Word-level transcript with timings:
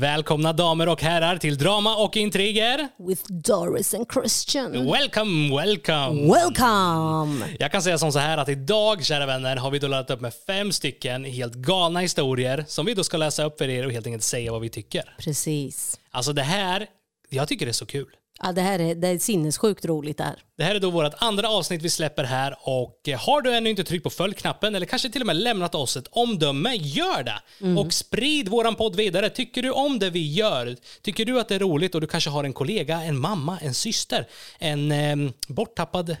Välkomna 0.00 0.52
damer 0.52 0.88
och 0.88 1.02
herrar 1.02 1.36
till 1.36 1.58
Drama 1.58 1.96
och 1.96 2.16
intriger. 2.16 2.88
With 2.98 3.22
Doris 3.28 3.94
and 3.94 4.06
Christian. 4.12 4.72
Welcome, 4.72 5.56
welcome. 5.56 6.34
Welcome! 6.34 7.56
Jag 7.58 7.72
kan 7.72 7.82
säga 7.82 7.98
som 7.98 8.12
så 8.12 8.18
här 8.18 8.38
att 8.38 8.48
idag, 8.48 9.04
kära 9.04 9.26
vänner, 9.26 9.56
har 9.56 9.70
vi 9.70 9.78
då 9.78 9.88
laddat 9.88 10.10
upp 10.10 10.20
med 10.20 10.34
fem 10.46 10.72
stycken 10.72 11.24
helt 11.24 11.54
galna 11.54 12.00
historier 12.00 12.64
som 12.68 12.86
vi 12.86 12.94
då 12.94 13.04
ska 13.04 13.16
läsa 13.16 13.44
upp 13.44 13.58
för 13.58 13.68
er 13.68 13.86
och 13.86 13.92
helt 13.92 14.06
enkelt 14.06 14.24
säga 14.24 14.52
vad 14.52 14.60
vi 14.60 14.68
tycker. 14.68 15.14
Precis. 15.18 16.00
Alltså 16.10 16.32
det 16.32 16.42
här, 16.42 16.86
jag 17.28 17.48
tycker 17.48 17.66
det 17.66 17.70
är 17.70 17.72
så 17.72 17.86
kul. 17.86 18.08
Ja, 18.42 18.52
det 18.52 18.60
här 18.60 18.78
är, 18.78 18.94
det 18.94 19.08
är 19.08 19.18
sinnessjukt 19.18 19.84
roligt 19.84 20.18
det 20.18 20.24
här. 20.24 20.36
Det 20.56 20.64
här 20.64 20.74
är 20.74 20.80
då 20.80 20.90
vårt 20.90 21.14
andra 21.18 21.48
avsnitt 21.48 21.82
vi 21.82 21.90
släpper 21.90 22.24
här 22.24 22.56
och 22.62 23.08
eh, 23.08 23.18
har 23.18 23.42
du 23.42 23.54
ännu 23.54 23.70
inte 23.70 23.84
tryckt 23.84 24.04
på 24.04 24.10
följknappen 24.10 24.74
eller 24.74 24.86
kanske 24.86 25.10
till 25.10 25.20
och 25.20 25.26
med 25.26 25.36
lämnat 25.36 25.74
oss 25.74 25.96
ett 25.96 26.08
omdöme, 26.10 26.74
gör 26.74 27.22
det! 27.22 27.40
Och 27.80 27.92
sprid 27.92 28.48
våran 28.48 28.74
podd 28.74 28.96
vidare. 28.96 29.30
Tycker 29.30 29.62
du 29.62 29.70
om 29.70 29.98
det 29.98 30.10
vi 30.10 30.32
gör? 30.32 30.76
Tycker 31.02 31.24
du 31.24 31.40
att 31.40 31.48
det 31.48 31.54
är 31.54 31.58
roligt 31.58 31.94
och 31.94 32.00
du 32.00 32.06
kanske 32.06 32.30
har 32.30 32.44
en 32.44 32.52
kollega, 32.52 33.02
en 33.02 33.18
mamma, 33.18 33.58
en 33.62 33.74
syster, 33.74 34.28
en 34.58 34.92
eh, 34.92 35.30
borttappad, 35.48 36.16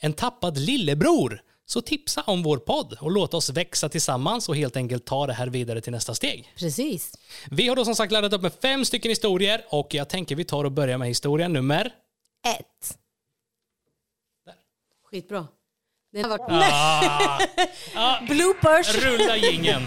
en 0.00 0.12
tappad 0.12 0.58
lillebror? 0.58 1.42
Så 1.70 1.80
tipsa 1.80 2.22
om 2.22 2.42
vår 2.42 2.56
podd 2.58 2.96
och 3.00 3.10
låt 3.10 3.34
oss 3.34 3.50
växa 3.50 3.88
tillsammans 3.88 4.48
och 4.48 4.56
helt 4.56 4.76
enkelt 4.76 5.04
ta 5.04 5.26
det 5.26 5.32
här 5.32 5.46
vidare 5.46 5.80
till 5.80 5.92
nästa 5.92 6.14
steg. 6.14 6.52
Precis. 6.56 7.14
Vi 7.50 7.68
har 7.68 7.76
då 7.76 7.84
som 7.84 7.94
sagt 7.94 8.12
laddat 8.12 8.32
upp 8.32 8.42
med 8.42 8.52
fem 8.52 8.84
stycken 8.84 9.08
historier 9.08 9.64
och 9.68 9.94
jag 9.94 10.08
tänker 10.08 10.36
vi 10.36 10.44
tar 10.44 10.64
och 10.64 10.72
börjar 10.72 10.98
med 10.98 11.08
historia 11.08 11.48
nummer 11.48 11.92
Ett. 12.46 12.98
Skitbra. 15.10 15.46
Det 16.12 16.22
har 16.22 16.28
varit... 16.28 16.46
Ah, 16.50 17.38
ah, 17.94 18.20
Bloopers! 18.28 18.94
rulla 18.94 19.36
jingeln. 19.36 19.86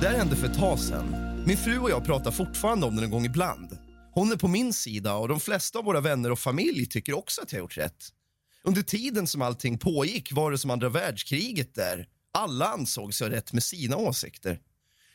Det 0.00 0.08
här 0.08 0.18
hände 0.18 0.36
för 0.36 0.46
ett 0.46 0.58
tag 0.58 0.78
sedan. 0.78 1.29
Min 1.46 1.56
fru 1.56 1.78
och 1.78 1.90
jag 1.90 2.04
pratar 2.04 2.30
fortfarande 2.30 2.86
om 2.86 2.96
den 2.96 3.04
en 3.04 3.10
gång 3.10 3.24
ibland. 3.24 3.78
Hon 4.12 4.32
är 4.32 4.36
på 4.36 4.48
min 4.48 4.72
sida 4.72 5.14
och 5.14 5.28
de 5.28 5.40
flesta 5.40 5.78
av 5.78 5.84
våra 5.84 6.00
vänner 6.00 6.32
och 6.32 6.38
familj 6.38 6.86
tycker 6.86 7.18
också 7.18 7.42
att 7.42 7.52
jag 7.52 7.60
gjort 7.60 7.78
rätt. 7.78 8.08
Under 8.64 8.82
tiden 8.82 9.26
som 9.26 9.42
allting 9.42 9.78
pågick 9.78 10.32
var 10.32 10.50
det 10.50 10.58
som 10.58 10.70
andra 10.70 10.88
världskriget 10.88 11.74
där. 11.74 12.06
Alla 12.32 12.68
ansåg 12.68 13.14
sig 13.14 13.28
ha 13.28 13.36
rätt 13.36 13.52
med 13.52 13.62
sina 13.62 13.96
åsikter. 13.96 14.60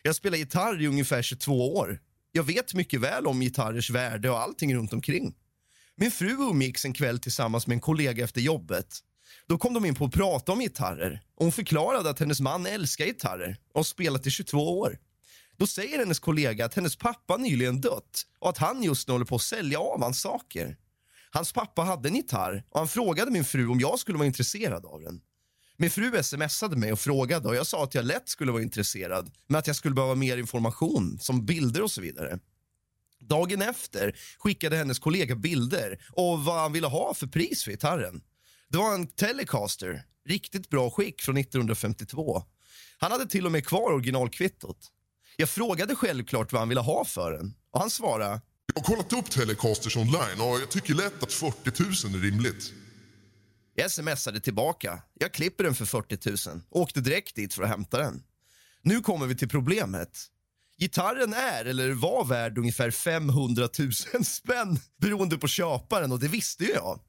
Jag 0.01 0.15
spelar 0.15 0.37
gitarr 0.37 0.81
i 0.81 0.87
ungefär 0.87 1.21
22 1.21 1.75
år. 1.75 1.99
Jag 2.31 2.43
vet 2.43 2.73
mycket 2.73 3.01
väl 3.01 3.27
om 3.27 3.39
gitarrers 3.39 3.89
värde 3.89 4.29
och 4.29 4.39
allting 4.41 4.75
runt 4.75 4.93
omkring. 4.93 5.35
Min 5.95 6.11
fru 6.11 6.31
umgicks 6.31 6.85
en 6.85 6.93
kväll 6.93 7.19
tillsammans 7.19 7.67
med 7.67 7.75
en 7.75 7.81
kollega 7.81 8.23
efter 8.23 8.41
jobbet. 8.41 8.99
Då 9.47 9.57
kom 9.57 9.73
de 9.73 9.85
in 9.85 9.95
på 9.95 10.05
att 10.05 10.13
prata 10.13 10.51
om 10.51 10.59
gitarrer 10.59 11.21
och 11.35 11.45
hon 11.45 11.51
förklarade 11.51 12.09
att 12.09 12.19
hennes 12.19 12.39
man 12.39 12.65
älskar 12.65 13.05
gitarrer 13.05 13.57
och 13.73 13.79
har 13.79 13.83
spelat 13.83 14.27
i 14.27 14.29
22 14.29 14.79
år. 14.79 14.97
Då 15.57 15.67
säger 15.67 15.99
hennes 15.99 16.19
kollega 16.19 16.65
att 16.65 16.73
hennes 16.73 16.95
pappa 16.95 17.37
nyligen 17.37 17.81
dött 17.81 18.25
och 18.39 18.49
att 18.49 18.57
han 18.57 18.83
just 18.83 19.07
nu 19.07 19.11
håller 19.11 19.25
på 19.25 19.35
att 19.35 19.41
sälja 19.41 19.79
av 19.79 20.01
hans 20.01 20.21
saker. 20.21 20.77
Hans 21.31 21.53
pappa 21.53 21.81
hade 21.81 22.09
en 22.09 22.15
gitarr 22.15 22.63
och 22.69 22.79
han 22.79 22.87
frågade 22.87 23.31
min 23.31 23.45
fru 23.45 23.67
om 23.67 23.79
jag 23.79 23.99
skulle 23.99 24.17
vara 24.17 24.27
intresserad 24.27 24.85
av 24.85 25.01
den. 25.01 25.21
Min 25.77 25.89
fru 25.89 26.23
smsade 26.23 26.75
mig 26.75 26.91
och 26.91 26.99
frågade 26.99 27.47
och 27.47 27.55
jag 27.55 27.67
sa 27.67 27.83
att 27.83 27.95
jag 27.95 28.05
lätt 28.05 28.29
skulle 28.29 28.51
vara 28.51 28.61
intresserad 28.61 29.31
men 29.47 29.59
att 29.59 29.67
jag 29.67 29.75
skulle 29.75 29.95
behöva 29.95 30.15
mer 30.15 30.37
information, 30.37 31.17
som 31.19 31.45
bilder 31.45 31.81
och 31.81 31.91
så 31.91 32.01
vidare. 32.01 32.39
Dagen 33.19 33.61
efter 33.61 34.15
skickade 34.37 34.77
hennes 34.77 34.99
kollega 34.99 35.35
bilder 35.35 36.05
och 36.11 36.43
vad 36.43 36.59
han 36.59 36.73
ville 36.73 36.87
ha 36.87 37.13
för 37.13 37.27
pris 37.27 37.63
för 37.63 37.71
gitarren. 37.71 38.21
Det 38.69 38.77
var 38.77 38.93
en 38.93 39.07
Telecaster, 39.07 40.03
riktigt 40.25 40.69
bra 40.69 40.89
skick 40.89 41.21
från 41.21 41.37
1952. 41.37 42.43
Han 42.97 43.11
hade 43.11 43.25
till 43.25 43.45
och 43.45 43.51
med 43.51 43.67
kvar 43.67 43.91
originalkvittot. 43.93 44.91
Jag 45.37 45.49
frågade 45.49 45.95
självklart 45.95 46.51
vad 46.51 46.61
han 46.61 46.69
ville 46.69 46.81
ha 46.81 47.05
för 47.05 47.31
den 47.31 47.53
och 47.71 47.79
han 47.79 47.89
svarade 47.89 48.41
Jag 48.73 48.81
har 48.81 48.83
kollat 48.83 49.13
upp 49.13 49.31
Telecasters 49.31 49.97
online 49.97 50.41
och 50.41 50.59
jag 50.61 50.69
tycker 50.71 50.93
lätt 50.93 51.23
att 51.23 51.33
40 51.33 51.83
000 52.07 52.15
är 52.15 52.31
rimligt. 52.31 52.73
Jag 53.75 53.91
smsade 53.91 54.39
tillbaka. 54.39 55.03
Jag 55.13 55.31
klipper 55.33 55.63
den 55.63 55.75
för 55.75 55.85
40 55.85 56.49
000 56.49 56.61
och 56.69 56.81
åkte 56.81 57.01
direkt 57.01 57.35
dit 57.35 57.53
för 57.53 57.63
att 57.63 57.69
hämta 57.69 57.97
den. 57.97 58.23
Nu 58.81 59.01
kommer 59.01 59.25
vi 59.25 59.35
till 59.35 59.49
problemet. 59.49 60.27
Gitarren 60.77 61.33
är, 61.33 61.65
eller 61.65 61.91
var 61.91 62.25
värd 62.25 62.57
ungefär 62.57 62.91
500 62.91 63.69
000 63.79 63.93
spänn 64.25 64.79
beroende 65.01 65.37
på 65.37 65.47
köparen 65.47 66.11
och 66.11 66.19
det 66.19 66.27
visste 66.27 66.63
ju 66.63 66.71
jag. 66.71 66.99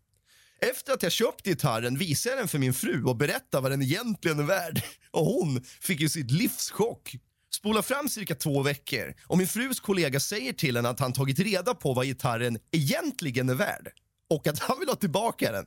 Efter 0.60 0.92
att 0.92 1.02
jag 1.02 1.12
köpt 1.12 1.44
gitarren 1.44 1.98
visade 1.98 2.34
jag 2.34 2.40
den 2.42 2.48
för 2.48 2.58
min 2.58 2.74
fru 2.74 3.04
och 3.04 3.16
berättade 3.16 3.62
vad 3.62 3.70
den 3.70 3.82
egentligen 3.82 4.38
är 4.38 4.42
värd. 4.42 4.82
Och 5.10 5.24
hon 5.24 5.64
fick 5.64 6.00
ju 6.00 6.08
sitt 6.08 6.30
livschock. 6.30 7.16
Spola 7.56 7.82
fram 7.82 8.08
cirka 8.08 8.34
två 8.34 8.62
veckor 8.62 9.14
och 9.26 9.38
min 9.38 9.46
frus 9.46 9.80
kollega 9.80 10.20
säger 10.20 10.52
till 10.52 10.76
henne 10.76 10.88
att 10.88 11.00
han 11.00 11.12
tagit 11.12 11.38
reda 11.38 11.74
på 11.74 11.94
vad 11.94 12.06
gitarren 12.06 12.58
egentligen 12.72 13.48
är 13.48 13.54
värd 13.54 13.88
och 14.30 14.46
att 14.46 14.58
han 14.58 14.78
vill 14.80 14.88
ha 14.88 14.96
tillbaka 14.96 15.52
den. 15.52 15.66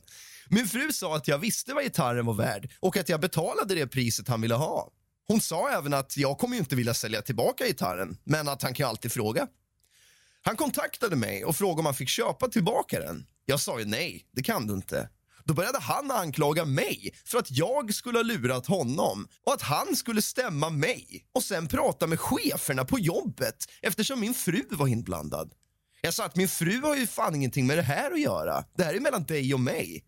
Min 0.50 0.68
fru 0.68 0.94
sa 0.94 1.16
att 1.16 1.28
jag 1.28 1.38
visste 1.38 1.74
vad 1.74 1.84
gitarren 1.84 2.26
var 2.26 2.34
värd 2.34 2.72
och 2.80 2.98
att 2.98 3.10
jag 3.10 3.22
betalade 3.22 3.76
det 3.76 3.88
priset 3.88 4.28
han 4.28 4.42
ville 4.42 4.56
ha. 4.56 4.92
Hon 5.28 5.42
sa 5.42 5.70
även 5.70 5.94
att 5.94 6.18
jag 6.18 6.38
kommer 6.38 6.56
ju 6.56 6.60
inte 6.60 6.76
vilja 6.76 6.94
sälja 6.94 7.22
tillbaka 7.22 7.68
gitarren, 7.68 8.18
men 8.24 8.48
att 8.48 8.62
han 8.62 8.74
kan 8.74 8.84
ju 8.84 8.90
alltid 8.90 9.12
fråga. 9.12 9.48
Han 10.42 10.56
kontaktade 10.56 11.16
mig 11.16 11.46
och 11.46 11.56
frågade 11.56 11.80
om 11.80 11.86
han 11.86 11.96
fick 11.96 12.10
köpa 12.10 12.48
tillbaka 12.48 13.00
den. 13.00 13.26
Jag 13.46 13.60
sa 13.60 13.80
ju 13.80 13.86
nej, 13.86 14.26
det 14.32 14.44
kan 14.44 14.68
du 14.68 14.74
inte. 14.74 15.10
Då 15.50 15.54
började 15.54 15.80
han 15.80 16.12
anklaga 16.12 16.66
mig 16.66 17.14
för 17.26 17.38
att 17.38 17.52
jag 17.52 17.94
skulle 17.94 18.18
ha 18.18 18.24
lurat 18.24 18.68
honom 18.68 19.28
och 19.46 19.54
att 19.54 19.62
han 19.62 19.96
skulle 19.96 20.22
stämma 20.22 20.70
mig 20.70 21.26
och 21.34 21.44
sen 21.44 21.68
prata 21.68 22.08
med 22.08 22.20
cheferna 22.20 22.86
på 22.86 23.00
jobbet 23.00 23.56
eftersom 23.82 24.20
min 24.20 24.34
fru 24.34 24.64
var 24.70 24.88
inblandad. 24.88 25.52
Jag 26.02 26.14
sa 26.14 26.26
att 26.26 26.36
min 26.36 26.48
fru 26.48 26.82
har 26.82 26.96
ju 26.96 27.08
fan 27.08 27.36
ingenting 27.36 27.68
med 27.68 27.78
det 27.78 27.82
här 27.82 28.12
att 28.12 28.22
göra. 28.22 28.64
Det 28.78 28.84
här 28.84 28.94
är 28.94 29.00
mellan 29.00 29.24
dig 29.24 29.54
och 29.54 29.60
mig. 29.60 30.04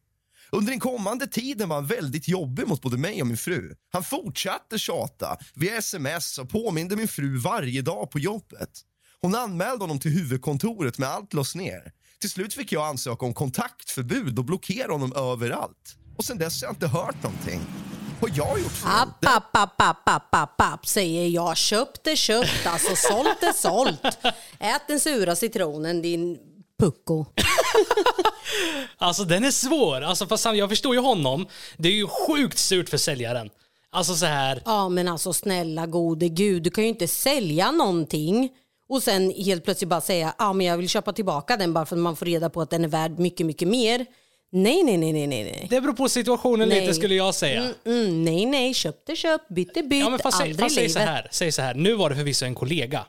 Under 0.52 0.72
den 0.72 0.79
kommande 0.79 1.28
tiden 1.28 1.69
var 1.69 1.75
han 1.75 1.88
väldigt 1.88 2.28
jobbig 2.28 2.68
mot 2.68 2.81
både 2.81 2.97
mig 2.97 3.22
och 3.22 3.28
min 3.28 3.38
fru. 3.38 3.75
Han 3.91 4.03
fortsatte 4.03 4.79
tjata 4.79 5.38
via 5.53 5.78
sms 5.78 6.38
och 6.38 6.50
påminde 6.50 6.96
min 6.96 7.08
fru 7.08 7.38
varje 7.38 7.81
dag 7.81 8.12
på 8.12 8.19
jobbet. 8.19 8.69
Hon 9.22 9.35
anmälde 9.35 9.84
honom 9.84 10.00
till 10.00 10.12
huvudkontoret 10.12 10.97
men 10.97 11.09
allt 11.09 11.34
lades 11.34 11.56
ner. 11.56 11.91
Till 12.21 12.29
slut 12.29 12.53
fick 12.53 12.71
jag 12.71 12.87
ansöka 12.87 13.25
om 13.25 13.33
kontaktförbud 13.33 14.39
och 14.39 14.45
blockera 14.45 14.91
honom 14.91 15.13
överallt. 15.13 15.95
Och 16.17 16.25
sen 16.25 16.37
dess 16.37 16.61
har 16.61 16.67
jag 16.67 16.73
inte 16.75 16.87
hört 16.87 17.23
någonting. 17.23 17.61
Har 18.21 18.29
jag 18.35 18.59
gjort 18.59 18.71
fel? 18.71 18.89
App, 18.91 19.25
app, 19.25 19.57
app, 19.57 19.81
app, 19.81 20.09
app, 20.09 20.35
app, 20.35 20.61
app, 20.61 20.87
säger 20.87 21.27
jag. 21.27 21.57
Köpt 21.57 22.07
är 22.07 22.15
köpt, 22.15 22.65
alltså 22.65 22.95
sålt 22.95 23.43
är 23.43 23.53
sålt. 23.53 24.17
Ät 24.59 24.81
den 24.87 24.99
sura 24.99 25.35
citronen 25.35 26.01
din 26.01 26.37
pucko. 26.79 27.25
Alltså 28.97 29.23
den 29.23 29.43
är 29.43 29.51
svår. 29.51 30.01
Alltså, 30.01 30.27
fast 30.27 30.45
jag 30.45 30.69
förstår 30.69 30.95
ju 30.95 31.01
honom. 31.01 31.47
Det 31.77 31.89
är 31.89 31.93
ju 31.93 32.07
sjukt 32.07 32.57
surt 32.57 32.89
för 32.89 32.97
säljaren. 32.97 33.49
Alltså 33.91 34.15
så 34.15 34.25
här. 34.25 34.61
Ja 34.65 34.89
men 34.89 35.07
alltså 35.07 35.33
snälla 35.33 35.85
gode 35.85 36.29
gud, 36.29 36.63
du 36.63 36.69
kan 36.69 36.83
ju 36.83 36.89
inte 36.89 37.07
sälja 37.07 37.71
någonting 37.71 38.49
och 38.91 39.03
sen 39.03 39.31
helt 39.31 39.63
plötsligt 39.63 39.90
bara 39.90 40.02
säga 40.02 40.34
ja 40.38 40.53
men 40.53 40.68
jag 40.68 40.78
vill 40.78 40.90
köpa 40.90 41.13
tillbaka 41.13 41.57
den 41.57 41.74
bara 41.74 41.85
för 41.85 41.96
att 41.96 42.02
man 42.02 42.16
får 42.16 42.25
reda 42.25 42.50
på 42.50 42.62
att 42.62 42.69
den 42.69 42.84
är 42.84 42.88
värd 42.88 43.19
mycket, 43.19 43.46
mycket 43.46 43.68
mer. 43.68 44.06
Nej, 44.52 44.84
nej, 44.84 44.97
nej, 44.97 45.13
nej, 45.13 45.28
nej. 45.28 45.68
Det 45.69 45.81
beror 45.81 45.94
på 45.94 46.09
situationen 46.09 46.69
Nej. 46.69 46.81
lite 46.81 46.94
skulle 46.94 47.16
jag 47.16 47.35
säga. 47.35 47.62
Mm, 47.62 47.74
mm, 47.85 48.24
nej, 48.25 48.46
nej, 48.46 48.74
köpt 48.74 49.09
är 49.09 49.16
köpt, 49.16 49.50
bytt 49.50 49.78
är 49.78 49.84
bytt, 49.84 50.00
Ja, 50.00 50.09
men 50.09 50.19
fast, 50.19 50.38
säg- 50.38 50.44
aldrig 50.44 50.59
fast 50.59 50.75
säg 50.75 50.90
så 50.90 51.00
här, 51.00 51.28
säg 51.31 51.52
så 51.52 51.62
här. 51.62 51.74
Nu 51.74 51.94
var 51.94 52.09
det 52.09 52.16
förvisso 52.16 52.46
en 52.46 52.56
kollega 52.56 53.06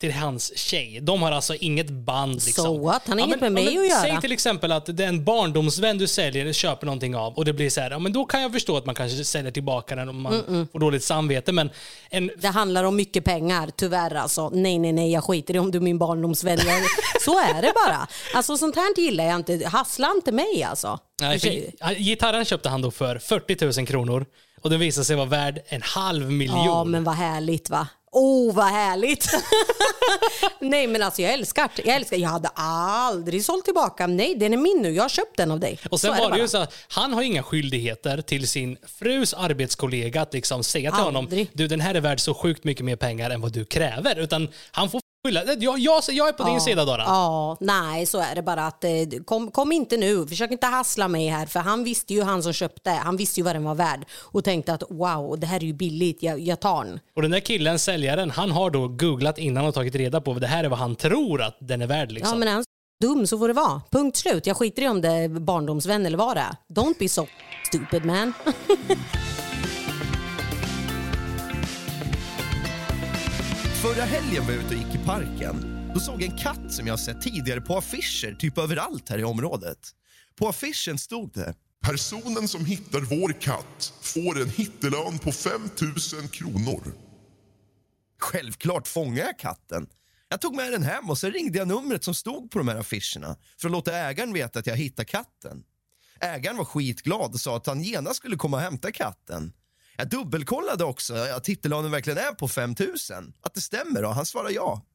till 0.00 0.12
hans 0.12 0.58
tjej. 0.58 1.00
De 1.02 1.22
har 1.22 1.32
alltså 1.32 1.54
inget 1.54 1.90
band. 1.90 2.34
Liksom. 2.34 2.64
So 2.64 2.84
what? 2.84 3.02
Han 3.06 3.18
har 3.18 3.26
inget 3.26 3.40
men- 3.40 3.52
med 3.52 3.64
mig 3.64 3.74
men 3.74 3.82
att 3.82 3.88
göra. 3.90 4.00
Säg 4.00 4.20
till 4.20 4.32
exempel 4.32 4.72
att 4.72 4.86
det 4.96 5.04
är 5.04 5.08
en 5.08 5.24
barndomsvän 5.24 5.98
du 5.98 6.06
säljer, 6.06 6.52
köper 6.52 6.86
någonting 6.86 7.16
av 7.16 7.34
och 7.34 7.44
det 7.44 7.52
blir 7.52 7.70
så 7.70 7.80
här, 7.80 7.90
ja 7.90 7.98
men 7.98 8.12
då 8.12 8.24
kan 8.24 8.42
jag 8.42 8.52
förstå 8.52 8.76
att 8.76 8.86
man 8.86 8.94
kanske 8.94 9.24
säljer 9.24 9.52
tillbaka 9.52 9.96
den 9.96 10.08
om 10.08 10.22
man 10.22 10.68
får 10.72 10.78
dåligt 10.78 11.04
samvete. 11.04 11.52
Men 11.52 11.70
en, 12.10 12.30
Det 12.38 12.48
handlar 12.48 12.84
om 12.84 12.96
mycket 12.96 13.24
pengar, 13.24 13.70
tyvärr 13.76 14.14
alltså. 14.14 14.48
Nej, 14.48 14.78
nej, 14.78 14.92
nej, 14.92 15.12
jag 15.12 15.24
skiter 15.24 15.56
i 15.56 15.58
om 15.58 15.70
du 15.70 15.78
är 15.78 15.82
min 15.82 15.98
barndomsvän. 15.98 16.58
Så 17.24 17.38
är 17.38 17.62
det 17.62 17.72
bara. 17.86 18.08
Alltså 18.34 18.56
sånt 18.56 18.76
här 18.76 19.00
gillar 19.00 19.24
jag 19.24 19.36
inte. 19.36 19.68
Hassla 19.68 20.12
inte 20.16 20.32
mig 20.32 20.62
alltså. 20.62 20.98
nej, 21.20 21.38
för, 21.38 21.94
gitarren 21.94 22.44
köpte 22.44 22.68
han 22.68 22.82
då 22.82 22.90
för 22.90 23.18
40 23.18 23.78
000 23.80 23.86
kronor 23.86 24.26
och 24.62 24.70
den 24.70 24.80
visade 24.80 25.04
sig 25.04 25.16
vara 25.16 25.26
värd 25.26 25.60
en 25.68 25.82
halv 25.82 26.30
miljon. 26.30 26.64
Ja, 26.64 26.84
men 26.84 27.04
vad 27.04 27.14
härligt 27.14 27.70
va? 27.70 27.88
Oh, 28.12 28.54
vad 28.54 28.66
härligt! 28.66 29.28
Nej, 30.58 30.86
men 30.86 31.02
alltså 31.02 31.22
jag 31.22 31.32
älskar. 31.32 31.70
Jag 31.84 31.96
älskar 31.96 32.16
Jag 32.16 32.28
hade 32.28 32.48
aldrig 32.54 33.44
sålt 33.44 33.64
tillbaka. 33.64 34.06
Nej, 34.06 34.34
den 34.34 34.52
är 34.52 34.56
min 34.56 34.82
nu. 34.82 34.90
Jag 34.90 35.04
har 35.04 35.08
köpt 35.08 35.36
den 35.36 35.50
av 35.50 35.60
dig. 35.60 35.78
Och 35.90 36.00
sen 36.00 36.16
Så 36.16 36.22
var 36.22 36.30
det 36.30 36.38
ju 36.38 36.48
så 36.48 36.66
han 36.88 37.12
har 37.12 37.22
inga 37.22 37.42
skyldigheter 37.42 38.20
till 38.22 38.48
sin 38.48 38.76
frus 38.98 39.34
arbetskollega 39.34 40.22
att 40.22 40.34
liksom 40.34 40.64
säga 40.64 40.90
till 40.90 41.04
honom 41.04 41.24
Aldrig. 41.24 41.50
du 41.52 41.68
den 41.68 41.80
här 41.80 41.94
är 41.94 42.00
värd 42.00 42.20
så 42.20 42.34
sjukt 42.34 42.64
mycket 42.64 42.84
mer 42.84 42.96
pengar 42.96 43.30
än 43.30 43.40
vad 43.40 43.52
du 43.52 43.64
kräver. 43.64 44.18
Utan 44.18 44.48
han 44.70 44.90
får. 44.90 45.07
Jag, 45.22 45.78
jag, 45.78 46.02
jag 46.08 46.28
är 46.28 46.32
på 46.32 46.44
din 46.44 46.60
sida 46.60 46.84
Dara. 46.84 47.02
Ja, 47.02 47.56
nej 47.60 48.06
så 48.06 48.18
är 48.18 48.34
det 48.34 48.42
bara 48.42 48.66
att 48.66 48.84
eh, 48.84 48.90
kom, 49.24 49.50
kom 49.50 49.72
inte 49.72 49.96
nu, 49.96 50.26
försök 50.26 50.50
inte 50.50 50.66
hassla 50.66 51.08
mig 51.08 51.28
här 51.28 51.46
för 51.46 51.60
han 51.60 51.84
visste 51.84 52.14
ju, 52.14 52.22
han 52.22 52.42
som 52.42 52.52
köpte, 52.52 52.90
han 52.90 53.16
visste 53.16 53.40
ju 53.40 53.44
vad 53.44 53.54
den 53.54 53.64
var 53.64 53.74
värd 53.74 54.04
och 54.12 54.44
tänkte 54.44 54.74
att 54.74 54.82
wow, 54.90 55.38
det 55.38 55.46
här 55.46 55.56
är 55.56 55.64
ju 55.64 55.72
billigt, 55.72 56.22
jag, 56.22 56.40
jag 56.40 56.60
tar 56.60 56.84
den. 56.84 57.00
Och 57.16 57.22
den 57.22 57.30
där 57.30 57.40
killen, 57.40 57.78
säljaren, 57.78 58.30
han 58.30 58.50
har 58.50 58.70
då 58.70 58.88
googlat 58.88 59.38
innan 59.38 59.66
och 59.66 59.74
tagit 59.74 59.94
reda 59.94 60.20
på 60.20 60.34
det 60.34 60.46
här 60.46 60.64
är 60.64 60.68
vad 60.68 60.78
han 60.78 60.96
tror 60.96 61.42
att 61.42 61.56
den 61.60 61.82
är 61.82 61.86
värd. 61.86 62.12
Liksom. 62.12 62.32
Ja 62.32 62.38
men 62.38 62.48
är 62.48 62.52
han 62.52 62.64
dum 63.00 63.26
så 63.26 63.38
får 63.38 63.48
det 63.48 63.54
vara. 63.54 63.82
Punkt 63.90 64.16
slut. 64.16 64.46
Jag 64.46 64.56
skiter 64.56 64.82
i 64.82 64.88
om 64.88 65.00
det 65.00 65.08
är 65.08 65.28
barndomsvän 65.28 66.06
eller 66.06 66.18
vad 66.18 66.36
det 66.36 66.40
är. 66.40 66.56
Don't 66.74 66.94
be 66.98 67.08
so 67.08 67.26
stupid 67.66 68.04
man. 68.04 68.32
Förra 73.82 74.02
helgen 74.02 74.46
var 74.46 74.52
jag 74.52 74.64
ute 74.64 74.74
och 74.74 74.80
gick 74.82 74.94
i 74.94 75.04
parken. 75.04 75.84
Då 75.94 76.00
såg 76.00 76.22
jag 76.22 76.30
en 76.30 76.38
katt 76.38 76.72
som 76.72 76.86
jag 76.86 77.00
sett 77.00 77.22
tidigare 77.22 77.60
på 77.60 77.76
affischer 77.76 78.34
typ 78.34 78.58
överallt 78.58 79.08
här 79.08 79.18
i 79.18 79.24
området. 79.24 79.78
På 80.38 80.48
affischen 80.48 80.98
stod 80.98 81.32
det 81.32 81.54
Personen 81.80 82.48
som 82.48 82.64
hittar 82.64 83.00
vår 83.00 83.32
katt 83.40 83.92
får 84.02 84.40
en 84.42 84.50
hittelön 84.50 85.18
på 85.18 85.32
5 85.32 85.52
000 85.62 86.28
kronor. 86.28 86.92
Självklart 88.20 88.88
fångade 88.88 89.26
jag 89.26 89.38
katten. 89.38 89.86
Jag 90.28 90.40
tog 90.40 90.54
med 90.54 90.72
den 90.72 90.82
hem 90.82 91.10
och 91.10 91.18
så 91.18 91.30
ringde 91.30 91.58
jag 91.58 91.68
numret 91.68 92.04
som 92.04 92.14
stod 92.14 92.50
på 92.50 92.58
de 92.58 92.68
här 92.68 92.76
affischerna 92.76 93.36
för 93.60 93.68
att 93.68 93.72
låta 93.72 93.96
ägaren 93.96 94.32
veta 94.32 94.58
att 94.58 94.66
jag 94.66 94.76
hittat 94.76 95.06
katten. 95.06 95.62
Ägaren 96.20 96.56
var 96.56 96.64
skitglad 96.64 97.32
och 97.32 97.40
sa 97.40 97.56
att 97.56 97.66
han 97.66 97.82
genast 97.82 98.16
skulle 98.16 98.36
komma 98.36 98.56
och 98.56 98.62
hämta 98.62 98.92
katten. 98.92 99.52
Jag 100.00 100.08
dubbelkollade 100.08 100.84
också 100.84 101.14
att 101.14 101.48
hittelönen 101.48 101.90
verkligen 101.90 102.18
är 102.18 102.32
på 102.32 102.48
5 102.48 102.74
000. 102.78 102.88
Att 103.42 103.54
det 103.54 103.60
stämmer 103.60 104.04
och 104.04 104.14
han 104.14 104.26
svarade 104.26 104.54
ja. 104.54 104.86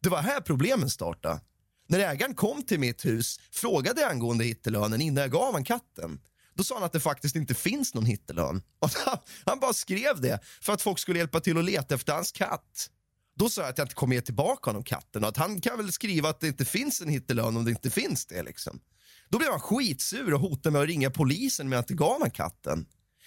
Det 0.00 0.08
var 0.08 0.22
här 0.22 0.40
problemen 0.40 0.90
startade. 0.90 1.40
När 1.88 1.98
ägaren 1.98 2.34
kom 2.34 2.62
till 2.62 2.80
mitt 2.80 3.04
hus 3.04 3.40
frågade 3.50 4.00
jag 4.00 4.10
angående 4.10 4.44
hittelönen 4.44 5.00
innan 5.00 5.22
jag 5.22 5.30
gav 5.30 5.52
han 5.52 5.64
katten. 5.64 6.20
Då 6.54 6.64
sa 6.64 6.74
han 6.74 6.84
att 6.84 6.92
det 6.92 7.00
faktiskt 7.00 7.36
inte 7.36 7.54
finns 7.54 7.94
någon 7.94 8.06
hittelön. 8.06 8.62
Han, 8.80 9.18
han 9.44 9.60
bara 9.60 9.72
skrev 9.72 10.20
det 10.20 10.40
för 10.60 10.72
att 10.72 10.82
folk 10.82 10.98
skulle 10.98 11.18
hjälpa 11.18 11.40
till 11.40 11.58
att 11.58 11.64
leta 11.64 11.94
efter 11.94 12.12
hans 12.12 12.32
katt. 12.32 12.90
Då 13.34 13.50
sa 13.50 13.60
jag 13.60 13.70
att 13.70 13.78
jag 13.78 13.84
inte 13.84 13.94
kommer 13.94 14.14
ge 14.14 14.20
tillbaka 14.20 14.70
honom 14.70 14.84
katten 14.84 15.22
och 15.22 15.28
att 15.28 15.36
han 15.36 15.60
kan 15.60 15.76
väl 15.76 15.92
skriva 15.92 16.28
att 16.28 16.40
det 16.40 16.48
inte 16.48 16.64
finns 16.64 17.00
en 17.00 17.08
hittelön 17.08 17.56
om 17.56 17.64
det 17.64 17.70
inte 17.70 17.90
finns 17.90 18.26
det. 18.26 18.42
Liksom. 18.42 18.80
Då 19.28 19.38
blev 19.38 19.50
han 19.50 19.60
skitsur 19.60 20.34
och 20.34 20.40
hotade 20.40 20.70
med 20.70 20.82
att 20.82 20.88
ringa 20.88 21.10
polisen 21.10 21.66
om 21.66 21.72
jag 21.72 21.80
inte 21.80 21.94
gav 21.94 22.12
honom 22.12 22.30
katten. 22.30 22.86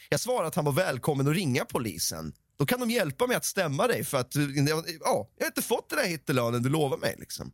Jag 0.10 0.20
svarade 0.20 0.48
att 0.48 0.56
han 0.56 0.66
var 0.66 0.72
välkommen 0.72 1.28
att 1.28 1.36
ringa 1.36 1.66
polisen. 1.66 2.34
Då 2.58 2.66
kan 2.66 2.80
de 2.80 2.90
hjälpa 2.90 3.28
mig 3.28 3.36
att 3.36 3.46
stämma 3.46 3.88
dig 3.88 4.04
för 4.04 4.18
att 4.18 4.36
ja, 4.36 5.30
jag 5.38 5.46
har 5.46 5.48
inte 5.48 5.62
fått 5.62 5.90
den 5.90 6.00
här 6.00 6.08
hittelönen 6.08 6.64
du 6.64 6.70
lovade 6.70 7.02
mig. 7.02 7.16
Liksom. 7.20 7.52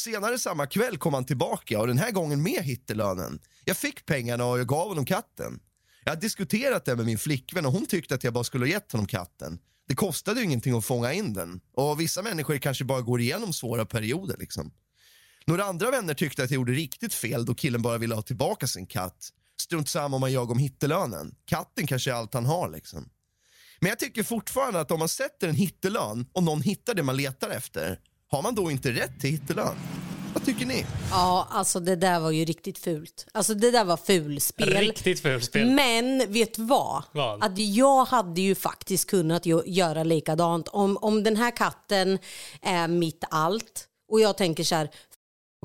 Senare 0.00 0.38
samma 0.38 0.66
kväll 0.66 0.98
kom 0.98 1.14
han 1.14 1.24
tillbaka 1.24 1.80
och 1.80 1.86
den 1.86 1.98
här 1.98 2.10
gången 2.10 2.42
med 2.42 2.62
hittelönen. 2.62 3.40
Jag 3.64 3.76
fick 3.76 4.06
pengarna 4.06 4.44
och 4.44 4.58
jag 4.58 4.66
gav 4.66 4.88
honom 4.88 5.04
katten. 5.06 5.60
Jag 6.04 6.10
hade 6.10 6.20
diskuterat 6.20 6.84
det 6.84 6.96
med 6.96 7.06
min 7.06 7.18
flickvän 7.18 7.66
och 7.66 7.72
hon 7.72 7.86
tyckte 7.86 8.14
att 8.14 8.24
jag 8.24 8.32
bara 8.32 8.44
skulle 8.44 8.64
ha 8.64 8.70
gett 8.70 8.92
honom 8.92 9.06
katten. 9.06 9.58
Det 9.88 9.94
kostade 9.94 10.40
ju 10.40 10.46
ingenting 10.46 10.76
att 10.76 10.84
fånga 10.84 11.12
in 11.12 11.32
den 11.32 11.60
och 11.72 12.00
vissa 12.00 12.22
människor 12.22 12.58
kanske 12.58 12.84
bara 12.84 13.00
går 13.00 13.20
igenom 13.20 13.52
svåra 13.52 13.86
perioder. 13.86 14.36
Liksom. 14.38 14.72
Några 15.46 15.64
andra 15.64 15.90
vänner 15.90 16.14
tyckte 16.14 16.44
att 16.44 16.50
jag 16.50 16.54
gjorde 16.56 16.72
riktigt 16.72 17.14
fel 17.14 17.44
då 17.44 17.54
killen 17.54 17.82
bara 17.82 17.98
ville 17.98 18.14
ha 18.14 18.22
tillbaka 18.22 18.66
sin 18.66 18.86
katt. 18.86 19.32
Strunt 19.60 19.88
samma 19.88 20.16
om 20.16 20.20
man 20.20 20.32
jag 20.32 20.50
om 20.50 20.58
hittelönen. 20.58 21.34
Katten 21.46 21.86
kanske 21.86 22.10
är 22.10 22.14
allt 22.14 22.34
han 22.34 22.46
har. 22.46 22.70
Liksom. 22.70 23.08
Men 23.80 23.88
jag 23.88 23.98
tycker 23.98 24.22
fortfarande 24.22 24.80
att 24.80 24.90
om 24.90 24.98
man 24.98 25.08
sätter 25.08 25.48
en 25.48 25.54
hittelön 25.54 26.26
och 26.32 26.42
någon 26.42 26.62
hittar 26.62 26.94
det 26.94 27.02
man 27.02 27.16
letar 27.16 27.50
efter, 27.50 28.00
har 28.30 28.42
man 28.42 28.54
då 28.54 28.70
inte 28.70 28.92
rätt 28.92 29.20
till 29.20 29.30
hittelön? 29.30 29.76
Vad 30.34 30.44
tycker 30.44 30.66
ni? 30.66 30.86
Ja, 31.10 31.48
alltså 31.50 31.80
det 31.80 31.96
där 31.96 32.20
var 32.20 32.30
ju 32.30 32.44
riktigt 32.44 32.78
fult. 32.78 33.26
Alltså 33.32 33.54
det 33.54 33.70
där 33.70 33.84
var 33.84 33.96
fulspel. 33.96 34.68
Riktigt 34.68 35.20
fult 35.20 35.44
spel. 35.44 35.70
Men 35.70 36.32
vet 36.32 36.58
vad? 36.58 37.02
Vad? 37.12 37.44
Att 37.44 37.58
jag 37.58 38.04
hade 38.04 38.40
ju 38.40 38.54
faktiskt 38.54 39.10
kunnat 39.10 39.46
göra 39.66 40.04
likadant. 40.04 40.68
Om, 40.68 40.96
om 40.96 41.22
den 41.22 41.36
här 41.36 41.56
katten 41.56 42.18
är 42.62 42.88
mitt 42.88 43.24
allt 43.30 43.88
och 44.08 44.20
jag 44.20 44.36
tänker 44.36 44.64
så 44.64 44.74
här, 44.74 44.90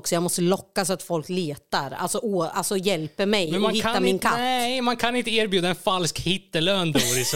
också, 0.00 0.14
jag 0.14 0.22
måste 0.22 0.40
locka 0.40 0.84
så 0.84 0.92
att 0.92 1.02
folk 1.02 1.28
letar, 1.28 1.90
alltså, 1.90 2.18
å, 2.18 2.42
alltså 2.42 2.76
hjälper 2.76 3.26
mig 3.26 3.64
att 3.66 3.72
hitta 3.72 4.00
min 4.00 4.08
inte, 4.14 4.22
katt. 4.28 4.38
Nej, 4.38 4.80
man 4.80 4.96
kan 4.96 5.16
inte 5.16 5.30
erbjuda 5.30 5.68
en 5.68 5.74
falsk 5.76 6.20
hittelön 6.20 6.92
Doris. 6.92 7.34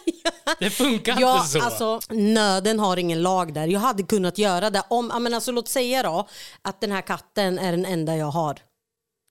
det 0.58 0.70
funkar 0.70 1.16
Ja, 1.20 1.36
inte 1.36 1.48
så. 1.48 1.60
alltså 1.62 2.00
nöden 2.10 2.80
har 2.80 2.96
ingen 2.96 3.22
lag 3.22 3.54
där. 3.54 3.66
Jag 3.66 3.80
hade 3.80 4.02
kunnat 4.02 4.38
göra 4.38 4.70
det. 4.70 4.82
Om, 4.90 5.10
ja, 5.12 5.18
men 5.18 5.34
alltså, 5.34 5.52
låt 5.52 5.68
säga 5.68 6.02
då 6.02 6.28
att 6.62 6.80
den 6.80 6.92
här 6.92 7.02
katten 7.02 7.58
är 7.58 7.70
den 7.72 7.84
enda 7.86 8.16
jag 8.16 8.26
har. 8.30 8.58